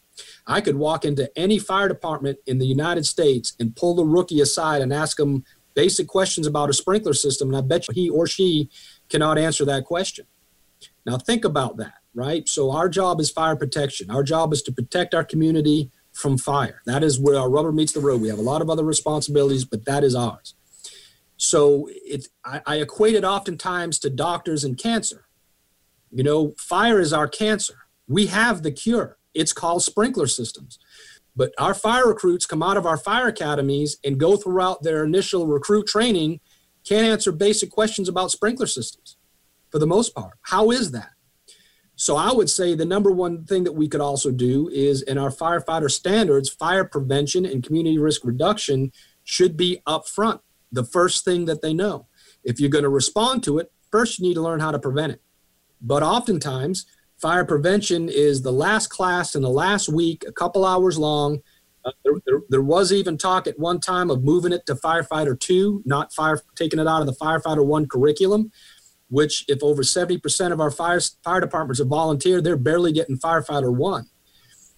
I 0.47 0.61
could 0.61 0.77
walk 0.77 1.05
into 1.05 1.31
any 1.37 1.59
fire 1.59 1.89
department 1.89 2.39
in 2.47 2.59
the 2.59 2.67
United 2.67 3.07
States 3.07 3.55
and 3.59 3.75
pull 3.75 3.95
the 3.95 4.05
rookie 4.05 4.41
aside 4.41 4.83
and 4.83 4.93
ask 4.93 5.17
them 5.17 5.45
basic 5.75 6.09
questions 6.09 6.47
about 6.47 6.71
a 6.71 6.73
sprinkler 6.73 7.13
system, 7.13 7.49
and 7.49 7.57
I 7.57 7.61
bet 7.61 7.89
you 7.89 7.95
he 7.95 8.09
or 8.09 8.27
she 8.27 8.71
cannot 9.09 9.37
answer 9.37 9.65
that 9.67 9.85
question. 9.85 10.27
Now, 11.05 11.19
think 11.19 11.45
about 11.45 11.77
that 11.77 11.95
right? 12.17 12.49
So 12.49 12.73
our 12.73 12.89
job 12.89 13.21
is 13.21 13.31
fire 13.31 13.55
protection. 13.55 14.11
Our 14.11 14.23
job 14.23 14.53
is 14.53 14.63
to 14.63 14.73
protect 14.73 15.15
our 15.15 15.25
community 15.25 15.91
from 16.13 16.39
fire. 16.39 16.81
That 16.87 17.05
is 17.05 17.21
where 17.21 17.39
our 17.39 17.51
rubber 17.51 17.73
meets 17.73 17.93
the 17.93 18.01
road. 18.01 18.23
We 18.23 18.29
have 18.29 18.39
a 18.39 18.43
lot 18.43 18.63
of 18.63 18.71
other 18.71 18.85
responsibilities, 18.85 19.67
but 19.67 19.85
that 19.85 20.03
is 20.03 20.15
ours. 20.15 20.55
So 21.37 21.89
it, 21.93 22.29
I, 22.43 22.63
I 22.67 22.77
equate 22.77 23.15
it 23.15 23.23
oftentimes 23.23 23.99
to 23.99 24.11
doctors 24.11 24.65
and 24.65 24.79
cancer. 24.79 25.27
You 26.11 26.25
know, 26.25 26.55
fire 26.57 26.99
is 26.99 27.13
our 27.13 27.29
cancer. 27.29 27.75
We 28.09 28.27
have 28.27 28.63
the 28.63 28.73
cure. 28.73 29.19
It's 29.35 29.53
called 29.53 29.83
sprinkler 29.83 30.27
systems. 30.27 30.79
But 31.37 31.53
our 31.59 31.75
fire 31.75 32.07
recruits 32.07 32.47
come 32.47 32.63
out 32.63 32.79
of 32.79 32.87
our 32.87 32.97
fire 32.97 33.29
academies 33.29 33.99
and 34.03 34.19
go 34.19 34.39
throughout 34.39 34.83
their 34.83 35.05
initial 35.05 35.47
recruit 35.47 35.87
training, 35.87 36.41
can't 36.89 37.07
answer 37.07 37.31
basic 37.31 37.71
questions 37.71 38.09
about 38.09 38.31
sprinkler 38.31 38.67
systems 38.67 39.19
for 39.71 39.79
the 39.79 39.87
most 39.87 40.15
part. 40.15 40.39
How 40.41 40.71
is 40.71 40.93
that? 40.93 41.11
So 41.97 42.17
I 42.17 42.31
would 42.31 42.51
say 42.51 42.75
the 42.75 42.85
number 42.85 43.11
one 43.11 43.45
thing 43.45 43.65
that 43.65 43.73
we 43.73 43.89
could 43.89 44.03
also 44.03 44.31
do 44.31 44.69
is 44.69 45.01
in 45.03 45.17
our 45.17 45.31
firefighter 45.31 45.91
standards, 45.91 46.51
fire 46.51 46.85
prevention 46.85 47.47
and 47.47 47.65
community 47.65 47.99
risk 47.99 48.21
reduction 48.23 48.93
should 49.25 49.57
be 49.57 49.81
up 49.87 50.07
front, 50.07 50.43
the 50.71 50.85
first 50.85 51.25
thing 51.25 51.47
that 51.47 51.63
they 51.63 51.73
know. 51.73 52.07
If 52.45 52.61
you're 52.61 52.71
going 52.71 52.85
to 52.85 52.91
respond 52.91 53.43
to 53.45 53.59
it, 53.59 53.73
first 53.91 54.19
you 54.19 54.29
need 54.29 54.35
to 54.35 54.43
learn 54.43 54.61
how 54.61 54.73
to 54.73 54.79
prevent 54.79 55.15
it. 55.15 55.23
But 55.81 56.03
oftentimes, 56.03 56.85
fire 57.17 57.47
prevention 57.47 58.11
is 58.11 58.43
the 58.43 58.53
last 58.53 58.89
class 58.89 59.35
in 59.35 59.41
the 59.41 59.49
last 59.49 59.89
week, 59.89 60.23
a 60.29 60.33
couple 60.33 60.67
hours 60.67 60.99
long. 60.99 61.39
Uh, 61.83 61.93
there, 62.05 62.15
there, 62.27 62.41
there, 62.51 62.63
was 62.63 62.93
even 62.93 63.17
talk 63.17 63.47
at 63.47 63.59
one 63.59 63.81
time 63.81 64.11
of 64.11 64.23
moving 64.23 64.53
it 64.53 64.67
to 64.67 64.75
firefighter 64.75 65.39
two, 65.39 65.83
not 65.87 66.13
fire 66.13 66.43
taking 66.57 66.81
it 66.81 66.87
out 66.87 67.01
of 67.01 67.07
the 67.07 67.15
firefighter 67.15 67.65
one 67.65 67.87
curriculum 67.87 68.51
which 69.09 69.45
if 69.49 69.63
over 69.63 69.83
70% 69.83 70.53
of 70.53 70.61
our 70.61 70.71
fire, 70.71 71.01
fire 71.23 71.41
departments 71.41 71.81
are 71.81 71.85
volunteer, 71.85 72.41
they're 72.41 72.57
barely 72.57 72.93
getting 72.93 73.19
firefighter 73.19 73.75
one. 73.75 74.07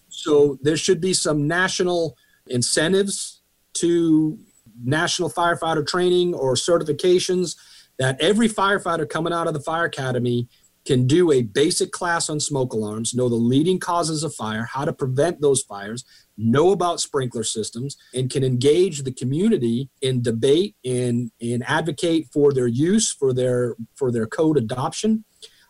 So 0.09 0.57
there 0.61 0.77
should 0.77 1.01
be 1.01 1.13
some 1.13 1.47
national 1.47 2.15
incentives 2.47 3.41
to 3.75 4.37
national 4.83 5.29
firefighter 5.29 5.85
training 5.85 6.33
or 6.33 6.53
certifications 6.55 7.55
that 7.97 8.19
every 8.21 8.47
firefighter 8.47 9.07
coming 9.07 9.33
out 9.33 9.47
of 9.47 9.53
the 9.53 9.59
fire 9.59 9.85
academy 9.85 10.47
can 10.85 11.07
do 11.07 11.31
a 11.31 11.41
basic 11.41 11.91
class 11.91 12.29
on 12.29 12.39
smoke 12.39 12.73
alarms, 12.73 13.13
know 13.13 13.29
the 13.29 13.35
leading 13.35 13.79
causes 13.79 14.23
of 14.23 14.33
fire, 14.33 14.63
how 14.63 14.85
to 14.85 14.93
prevent 14.93 15.41
those 15.41 15.61
fires, 15.61 16.05
know 16.37 16.71
about 16.71 16.99
sprinkler 16.99 17.43
systems, 17.43 17.97
and 18.13 18.29
can 18.29 18.43
engage 18.43 19.03
the 19.03 19.11
community 19.11 19.89
in 20.01 20.21
debate 20.21 20.75
and, 20.85 21.31
and 21.41 21.63
advocate 21.67 22.27
for 22.31 22.53
their 22.53 22.67
use, 22.67 23.11
for 23.11 23.33
their 23.33 23.75
for 23.95 24.11
their 24.11 24.25
code 24.25 24.57
adoption. 24.57 25.25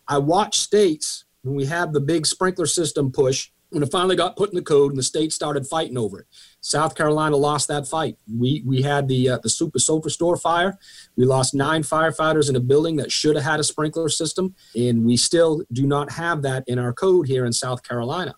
I 0.08 0.20
watch 0.20 0.60
states 0.60 1.26
when 1.42 1.56
we 1.56 1.66
have 1.66 1.94
the 1.94 2.02
big 2.02 2.26
sprinkler 2.26 2.66
system 2.66 3.12
push 3.12 3.52
when 3.70 3.84
it 3.84 3.92
finally 3.92 4.16
got 4.16 4.36
put 4.36 4.50
in 4.50 4.56
the 4.56 4.62
code 4.62 4.92
and 4.92 4.98
the 4.98 5.04
state 5.04 5.32
started 5.32 5.68
fighting 5.68 5.98
over 5.98 6.20
it. 6.20 6.28
South 6.62 6.96
Carolina 6.96 7.38
lost 7.38 7.68
that 7.68 7.88
fight. 7.88 8.18
We 8.28 8.64
we 8.66 8.82
had 8.82 9.08
the 9.08 9.30
uh, 9.30 9.40
the 9.42 9.50
Sofa 9.50 9.78
Superstore 9.78 10.40
fire. 10.40 10.78
We 11.16 11.26
lost 11.26 11.54
nine 11.54 11.84
firefighters 11.84 12.50
in 12.50 12.56
a 12.56 12.60
building 12.60 12.96
that 12.98 13.12
should 13.12 13.36
have 13.36 13.46
had 13.46 13.60
a 13.60 13.64
sprinkler 13.64 14.10
system, 14.10 14.56
and 14.76 15.06
we 15.06 15.18
still 15.18 15.64
do 15.72 15.86
not 15.86 16.12
have 16.12 16.42
that 16.44 16.64
in 16.68 16.80
our 16.80 16.94
code 16.94 17.28
here 17.28 17.46
in 17.46 17.54
South 17.54 17.84
Carolina. 17.84 18.36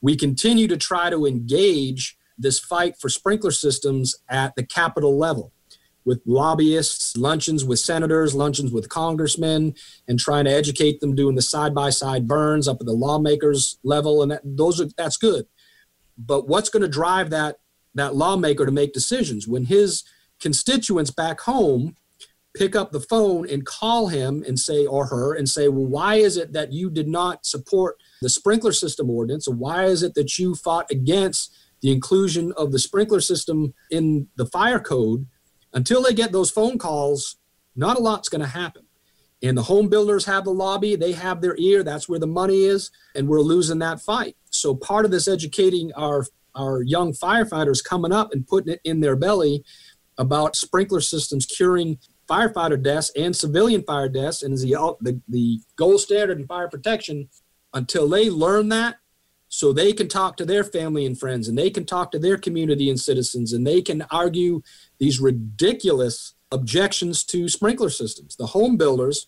We 0.00 0.16
continue 0.16 0.66
to 0.68 0.76
try 0.76 1.10
to 1.10 1.26
engage 1.26 2.16
this 2.38 2.58
fight 2.58 2.96
for 2.98 3.08
sprinkler 3.08 3.52
systems 3.52 4.16
at 4.28 4.54
the 4.56 4.64
capital 4.64 5.16
level 5.16 5.52
with 6.04 6.20
lobbyists, 6.26 7.16
luncheons 7.16 7.64
with 7.64 7.78
senators, 7.78 8.34
luncheons 8.34 8.72
with 8.72 8.88
congressmen, 8.88 9.74
and 10.08 10.18
trying 10.18 10.44
to 10.44 10.50
educate 10.50 11.00
them 11.00 11.14
doing 11.14 11.34
the 11.34 11.42
side 11.42 11.74
by 11.74 11.90
side 11.90 12.26
burns 12.26 12.66
up 12.68 12.78
at 12.80 12.86
the 12.86 12.92
lawmakers 12.92 13.78
level, 13.84 14.22
and 14.22 14.32
that, 14.32 14.40
those 14.44 14.80
are 14.80 14.88
that's 14.96 15.16
good. 15.16 15.46
But 16.18 16.48
what's 16.48 16.68
going 16.68 16.82
to 16.82 16.88
drive 16.88 17.30
that 17.30 17.56
that 17.94 18.14
lawmaker 18.14 18.64
to 18.66 18.72
make 18.72 18.92
decisions 18.92 19.46
when 19.46 19.66
his 19.66 20.02
constituents 20.40 21.10
back 21.10 21.40
home 21.40 21.94
pick 22.54 22.76
up 22.76 22.92
the 22.92 23.00
phone 23.00 23.48
and 23.48 23.64
call 23.64 24.08
him 24.08 24.44
and 24.46 24.58
say 24.58 24.84
or 24.84 25.06
her 25.06 25.34
and 25.34 25.48
say, 25.48 25.68
well, 25.68 25.86
why 25.86 26.16
is 26.16 26.36
it 26.36 26.52
that 26.52 26.72
you 26.72 26.90
did 26.90 27.08
not 27.08 27.46
support 27.46 27.96
the 28.20 28.28
sprinkler 28.28 28.72
system 28.72 29.08
ordinance? 29.08 29.48
Or 29.48 29.54
why 29.54 29.84
is 29.84 30.02
it 30.02 30.14
that 30.14 30.38
you 30.38 30.54
fought 30.54 30.90
against 30.90 31.56
the 31.80 31.90
inclusion 31.90 32.52
of 32.56 32.72
the 32.72 32.78
sprinkler 32.78 33.20
system 33.20 33.74
in 33.90 34.28
the 34.36 34.46
fire 34.46 34.80
code? 34.80 35.26
Until 35.74 36.02
they 36.02 36.14
get 36.14 36.32
those 36.32 36.50
phone 36.50 36.78
calls, 36.78 37.36
not 37.74 37.98
a 37.98 38.00
lot's 38.00 38.28
going 38.28 38.42
to 38.42 38.46
happen. 38.46 38.86
And 39.42 39.58
the 39.58 39.62
home 39.62 39.88
builders 39.88 40.24
have 40.26 40.44
the 40.44 40.52
lobby, 40.52 40.94
they 40.94 41.12
have 41.12 41.40
their 41.40 41.56
ear, 41.58 41.82
that's 41.82 42.08
where 42.08 42.20
the 42.20 42.26
money 42.26 42.62
is, 42.64 42.90
and 43.16 43.28
we're 43.28 43.40
losing 43.40 43.80
that 43.80 44.00
fight. 44.00 44.36
So 44.50 44.74
part 44.74 45.04
of 45.04 45.10
this 45.10 45.28
educating 45.28 45.92
our 45.94 46.26
our 46.54 46.82
young 46.82 47.12
firefighters 47.12 47.82
coming 47.82 48.12
up 48.12 48.32
and 48.32 48.46
putting 48.46 48.74
it 48.74 48.80
in 48.84 49.00
their 49.00 49.16
belly 49.16 49.64
about 50.18 50.54
sprinkler 50.54 51.00
systems 51.00 51.46
curing 51.46 51.98
firefighter 52.28 52.80
deaths 52.80 53.10
and 53.16 53.34
civilian 53.34 53.82
fire 53.82 54.08
deaths 54.08 54.42
and 54.42 54.52
is 54.52 54.62
the, 54.62 54.96
the, 55.00 55.20
the 55.28 55.60
gold 55.76 56.00
standard 56.00 56.38
in 56.38 56.46
fire 56.46 56.68
protection 56.68 57.28
until 57.72 58.08
they 58.08 58.28
learn 58.28 58.68
that 58.68 58.96
so 59.54 59.70
they 59.70 59.92
can 59.92 60.08
talk 60.08 60.38
to 60.38 60.46
their 60.46 60.64
family 60.64 61.04
and 61.04 61.20
friends 61.20 61.46
and 61.46 61.58
they 61.58 61.68
can 61.68 61.84
talk 61.84 62.10
to 62.10 62.18
their 62.18 62.38
community 62.38 62.88
and 62.88 62.98
citizens 62.98 63.52
and 63.52 63.66
they 63.66 63.82
can 63.82 64.00
argue 64.10 64.62
these 64.98 65.20
ridiculous 65.20 66.32
objections 66.50 67.22
to 67.22 67.50
sprinkler 67.50 67.90
systems. 67.90 68.34
The 68.34 68.46
home 68.46 68.78
builders 68.78 69.26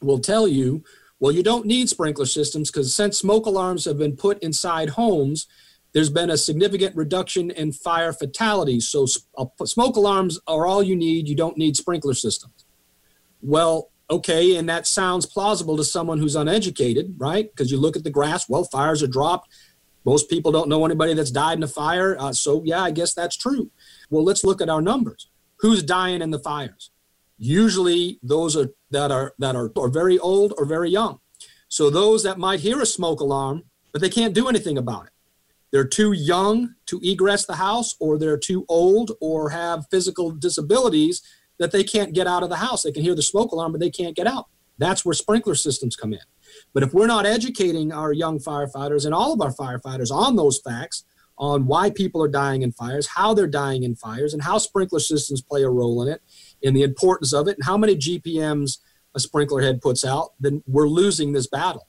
will 0.00 0.18
tell 0.18 0.48
you, 0.48 0.82
well, 1.20 1.30
you 1.30 1.42
don't 1.42 1.66
need 1.66 1.90
sprinkler 1.90 2.24
systems 2.24 2.70
because 2.70 2.94
since 2.94 3.18
smoke 3.18 3.44
alarms 3.44 3.84
have 3.84 3.98
been 3.98 4.16
put 4.16 4.42
inside 4.42 4.88
homes, 4.88 5.46
there's 5.92 6.08
been 6.08 6.30
a 6.30 6.38
significant 6.38 6.96
reduction 6.96 7.50
in 7.50 7.70
fire 7.70 8.14
fatalities. 8.14 8.88
So 8.88 9.06
uh, 9.36 9.44
smoke 9.66 9.96
alarms 9.96 10.40
are 10.46 10.64
all 10.64 10.82
you 10.82 10.96
need. 10.96 11.28
You 11.28 11.36
don't 11.36 11.58
need 11.58 11.76
sprinkler 11.76 12.14
systems. 12.14 12.64
Well, 13.42 13.90
okay, 14.10 14.56
and 14.56 14.68
that 14.68 14.86
sounds 14.86 15.26
plausible 15.26 15.76
to 15.76 15.84
someone 15.84 16.18
who's 16.18 16.36
uneducated, 16.36 17.14
right? 17.18 17.50
Because 17.50 17.70
you 17.70 17.78
look 17.78 17.96
at 17.96 18.04
the 18.04 18.10
graphs, 18.10 18.48
well, 18.48 18.64
fires 18.64 19.02
are 19.02 19.08
dropped. 19.08 19.48
Most 20.04 20.28
people 20.28 20.52
don't 20.52 20.68
know 20.68 20.84
anybody 20.84 21.14
that's 21.14 21.30
died 21.30 21.56
in 21.56 21.62
a 21.62 21.68
fire. 21.68 22.16
Uh, 22.18 22.32
so, 22.32 22.62
yeah, 22.64 22.82
I 22.82 22.90
guess 22.90 23.14
that's 23.14 23.36
true. 23.36 23.70
Well, 24.10 24.24
let's 24.24 24.44
look 24.44 24.60
at 24.60 24.68
our 24.68 24.82
numbers. 24.82 25.28
Who's 25.58 25.82
dying 25.82 26.20
in 26.20 26.30
the 26.30 26.38
fires? 26.38 26.90
Usually 27.38 28.18
those 28.22 28.56
are 28.56 28.68
that 28.90 29.10
are 29.10 29.34
that 29.38 29.56
are, 29.56 29.72
are 29.76 29.88
very 29.88 30.18
old 30.18 30.54
or 30.56 30.66
very 30.66 30.90
young. 30.90 31.18
So 31.68 31.90
those 31.90 32.22
that 32.22 32.38
might 32.38 32.60
hear 32.60 32.80
a 32.80 32.86
smoke 32.86 33.20
alarm, 33.20 33.64
but 33.92 34.00
they 34.00 34.10
can't 34.10 34.34
do 34.34 34.48
anything 34.48 34.78
about 34.78 35.06
it. 35.06 35.12
They're 35.72 35.84
too 35.88 36.12
young 36.12 36.76
to 36.86 37.00
egress 37.02 37.46
the 37.46 37.56
house, 37.56 37.96
or 37.98 38.16
they're 38.16 38.38
too 38.38 38.64
old 38.68 39.12
or 39.20 39.50
have 39.50 39.86
physical 39.90 40.30
disabilities 40.30 41.22
that 41.58 41.72
they 41.72 41.84
can't 41.84 42.12
get 42.12 42.26
out 42.26 42.42
of 42.42 42.48
the 42.48 42.56
house. 42.56 42.82
They 42.82 42.92
can 42.92 43.02
hear 43.02 43.14
the 43.14 43.22
smoke 43.22 43.52
alarm, 43.52 43.72
but 43.72 43.80
they 43.80 43.90
can't 43.90 44.16
get 44.16 44.26
out. 44.26 44.46
That's 44.78 45.04
where 45.04 45.14
sprinkler 45.14 45.54
systems 45.54 45.96
come 45.96 46.12
in. 46.12 46.20
But 46.72 46.82
if 46.82 46.92
we're 46.92 47.06
not 47.06 47.26
educating 47.26 47.92
our 47.92 48.12
young 48.12 48.38
firefighters 48.38 49.04
and 49.04 49.14
all 49.14 49.32
of 49.32 49.40
our 49.40 49.52
firefighters 49.52 50.10
on 50.10 50.36
those 50.36 50.60
facts, 50.60 51.04
on 51.36 51.66
why 51.66 51.90
people 51.90 52.22
are 52.22 52.28
dying 52.28 52.62
in 52.62 52.72
fires, 52.72 53.08
how 53.08 53.34
they're 53.34 53.46
dying 53.46 53.82
in 53.82 53.96
fires, 53.96 54.34
and 54.34 54.42
how 54.42 54.58
sprinkler 54.58 55.00
systems 55.00 55.42
play 55.42 55.62
a 55.62 55.70
role 55.70 56.02
in 56.02 56.08
it, 56.08 56.22
and 56.62 56.76
the 56.76 56.82
importance 56.82 57.32
of 57.32 57.48
it, 57.48 57.56
and 57.56 57.64
how 57.64 57.76
many 57.76 57.96
GPMs 57.96 58.78
a 59.14 59.20
sprinkler 59.20 59.62
head 59.62 59.80
puts 59.80 60.04
out, 60.04 60.32
then 60.40 60.62
we're 60.66 60.88
losing 60.88 61.32
this 61.32 61.46
battle. 61.46 61.88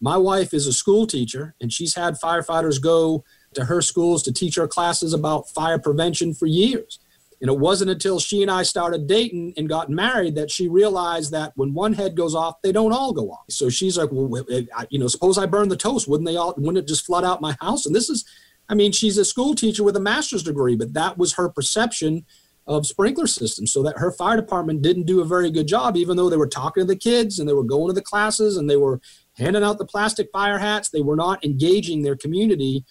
My 0.00 0.16
wife 0.16 0.52
is 0.52 0.66
a 0.66 0.72
school 0.72 1.06
teacher, 1.06 1.54
and 1.60 1.72
she's 1.72 1.94
had 1.94 2.14
firefighters 2.14 2.82
go 2.82 3.24
to 3.54 3.66
her 3.66 3.80
schools 3.82 4.22
to 4.24 4.32
teach 4.32 4.56
her 4.56 4.66
classes 4.66 5.12
about 5.12 5.48
fire 5.50 5.78
prevention 5.78 6.34
for 6.34 6.46
years. 6.46 6.98
And 7.42 7.50
it 7.50 7.58
wasn't 7.58 7.90
until 7.90 8.20
she 8.20 8.40
and 8.40 8.50
I 8.50 8.62
started 8.62 9.08
dating 9.08 9.54
and 9.56 9.68
got 9.68 9.90
married 9.90 10.36
that 10.36 10.48
she 10.48 10.68
realized 10.68 11.32
that 11.32 11.52
when 11.56 11.74
one 11.74 11.92
head 11.92 12.16
goes 12.16 12.36
off, 12.36 12.62
they 12.62 12.70
don't 12.70 12.92
all 12.92 13.12
go 13.12 13.32
off. 13.32 13.46
So 13.50 13.68
she's 13.68 13.98
like, 13.98 14.10
well, 14.12 14.44
you 14.90 14.98
know, 15.00 15.08
suppose 15.08 15.38
I 15.38 15.46
burn 15.46 15.68
the 15.68 15.76
toast, 15.76 16.06
wouldn't 16.06 16.28
they 16.28 16.36
all? 16.36 16.54
Wouldn't 16.56 16.78
it 16.78 16.86
just 16.86 17.04
flood 17.04 17.24
out 17.24 17.40
my 17.40 17.56
house? 17.60 17.84
And 17.84 17.96
this 17.96 18.08
is, 18.08 18.24
I 18.68 18.74
mean, 18.74 18.92
she's 18.92 19.18
a 19.18 19.24
school 19.24 19.56
teacher 19.56 19.82
with 19.82 19.96
a 19.96 20.00
master's 20.00 20.44
degree, 20.44 20.76
but 20.76 20.94
that 20.94 21.18
was 21.18 21.32
her 21.32 21.48
perception 21.48 22.24
of 22.68 22.86
sprinkler 22.86 23.26
systems. 23.26 23.72
So 23.72 23.82
that 23.82 23.98
her 23.98 24.12
fire 24.12 24.36
department 24.36 24.82
didn't 24.82 25.06
do 25.06 25.20
a 25.20 25.24
very 25.24 25.50
good 25.50 25.66
job, 25.66 25.96
even 25.96 26.16
though 26.16 26.30
they 26.30 26.36
were 26.36 26.46
talking 26.46 26.82
to 26.82 26.86
the 26.86 26.94
kids 26.94 27.40
and 27.40 27.48
they 27.48 27.54
were 27.54 27.64
going 27.64 27.88
to 27.88 27.92
the 27.92 28.02
classes 28.02 28.56
and 28.56 28.70
they 28.70 28.76
were 28.76 29.00
handing 29.36 29.64
out 29.64 29.78
the 29.78 29.84
plastic 29.84 30.28
fire 30.32 30.58
hats. 30.58 30.90
They 30.90 31.00
were 31.00 31.16
not 31.16 31.44
engaging 31.44 32.02
their 32.02 32.16
community 32.16 32.84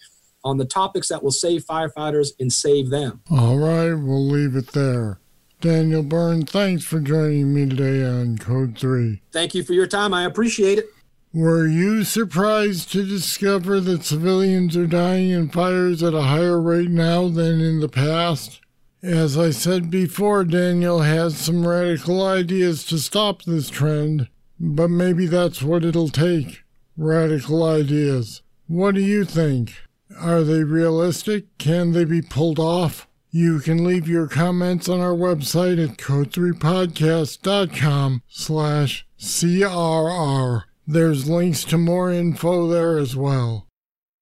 on 0.44 0.58
the 0.58 0.64
topics 0.64 1.08
that 1.08 1.22
will 1.22 1.30
save 1.30 1.64
firefighters 1.64 2.30
and 2.38 2.52
save 2.52 2.90
them. 2.90 3.20
All 3.30 3.58
right, 3.58 3.92
we'll 3.92 4.26
leave 4.26 4.56
it 4.56 4.72
there. 4.72 5.18
Daniel 5.60 6.02
Byrne, 6.02 6.44
thanks 6.44 6.84
for 6.84 6.98
joining 6.98 7.54
me 7.54 7.68
today 7.68 8.04
on 8.04 8.36
Code 8.36 8.76
3. 8.76 9.22
Thank 9.30 9.54
you 9.54 9.62
for 9.62 9.74
your 9.74 9.86
time. 9.86 10.12
I 10.12 10.24
appreciate 10.24 10.78
it. 10.78 10.86
Were 11.32 11.66
you 11.66 12.04
surprised 12.04 12.92
to 12.92 13.06
discover 13.06 13.80
that 13.80 14.04
civilians 14.04 14.76
are 14.76 14.86
dying 14.86 15.30
in 15.30 15.48
fires 15.48 16.02
at 16.02 16.14
a 16.14 16.22
higher 16.22 16.60
rate 16.60 16.90
now 16.90 17.28
than 17.28 17.60
in 17.60 17.80
the 17.80 17.88
past? 17.88 18.60
As 19.02 19.38
I 19.38 19.50
said 19.50 19.90
before, 19.90 20.44
Daniel 20.44 21.00
has 21.00 21.38
some 21.38 21.66
radical 21.66 22.26
ideas 22.26 22.84
to 22.86 22.98
stop 22.98 23.44
this 23.44 23.70
trend, 23.70 24.28
but 24.60 24.90
maybe 24.90 25.26
that's 25.26 25.62
what 25.62 25.84
it'll 25.84 26.08
take 26.08 26.64
radical 26.96 27.64
ideas. 27.64 28.42
What 28.66 28.94
do 28.94 29.00
you 29.00 29.24
think? 29.24 29.74
Are 30.18 30.42
they 30.42 30.64
realistic? 30.64 31.56
Can 31.58 31.92
they 31.92 32.04
be 32.04 32.22
pulled 32.22 32.58
off? 32.58 33.06
You 33.30 33.60
can 33.60 33.84
leave 33.84 34.08
your 34.08 34.26
comments 34.28 34.88
on 34.88 35.00
our 35.00 35.14
website 35.14 35.82
at 35.82 35.96
code3podcast.com 35.96 38.22
slash 38.28 39.06
CRR. 39.18 40.64
There's 40.86 41.30
links 41.30 41.64
to 41.64 41.78
more 41.78 42.12
info 42.12 42.68
there 42.68 42.98
as 42.98 43.16
well. 43.16 43.66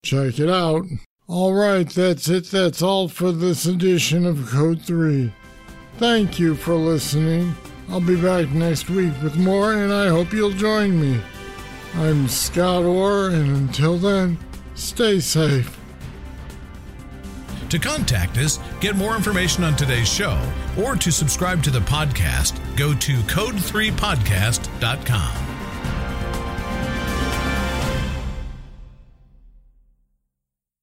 Check 0.04 0.38
it 0.38 0.48
out. 0.48 0.84
All 1.26 1.54
right, 1.54 1.88
that's 1.88 2.28
it. 2.28 2.50
That's 2.50 2.82
all 2.82 3.08
for 3.08 3.32
this 3.32 3.66
edition 3.66 4.26
of 4.26 4.48
Code 4.50 4.82
3. 4.82 5.32
Thank 5.98 6.38
you 6.38 6.54
for 6.54 6.74
listening. 6.74 7.54
I'll 7.88 8.00
be 8.00 8.20
back 8.20 8.50
next 8.50 8.88
week 8.90 9.12
with 9.22 9.36
more, 9.36 9.72
and 9.74 9.92
I 9.92 10.08
hope 10.08 10.32
you'll 10.32 10.52
join 10.52 11.00
me. 11.00 11.20
I'm 11.96 12.28
Scott 12.28 12.84
Orr, 12.84 13.30
and 13.30 13.56
until 13.56 13.98
then, 13.98 14.38
stay 14.74 15.18
safe. 15.18 15.79
To 17.70 17.78
contact 17.78 18.36
us, 18.36 18.58
get 18.80 18.96
more 18.96 19.16
information 19.16 19.64
on 19.64 19.76
today's 19.76 20.08
show, 20.08 20.38
or 20.76 20.96
to 20.96 21.12
subscribe 21.12 21.62
to 21.62 21.70
the 21.70 21.80
podcast, 21.80 22.58
go 22.76 22.92
to 22.94 23.14
code3podcast.com. 23.14 25.59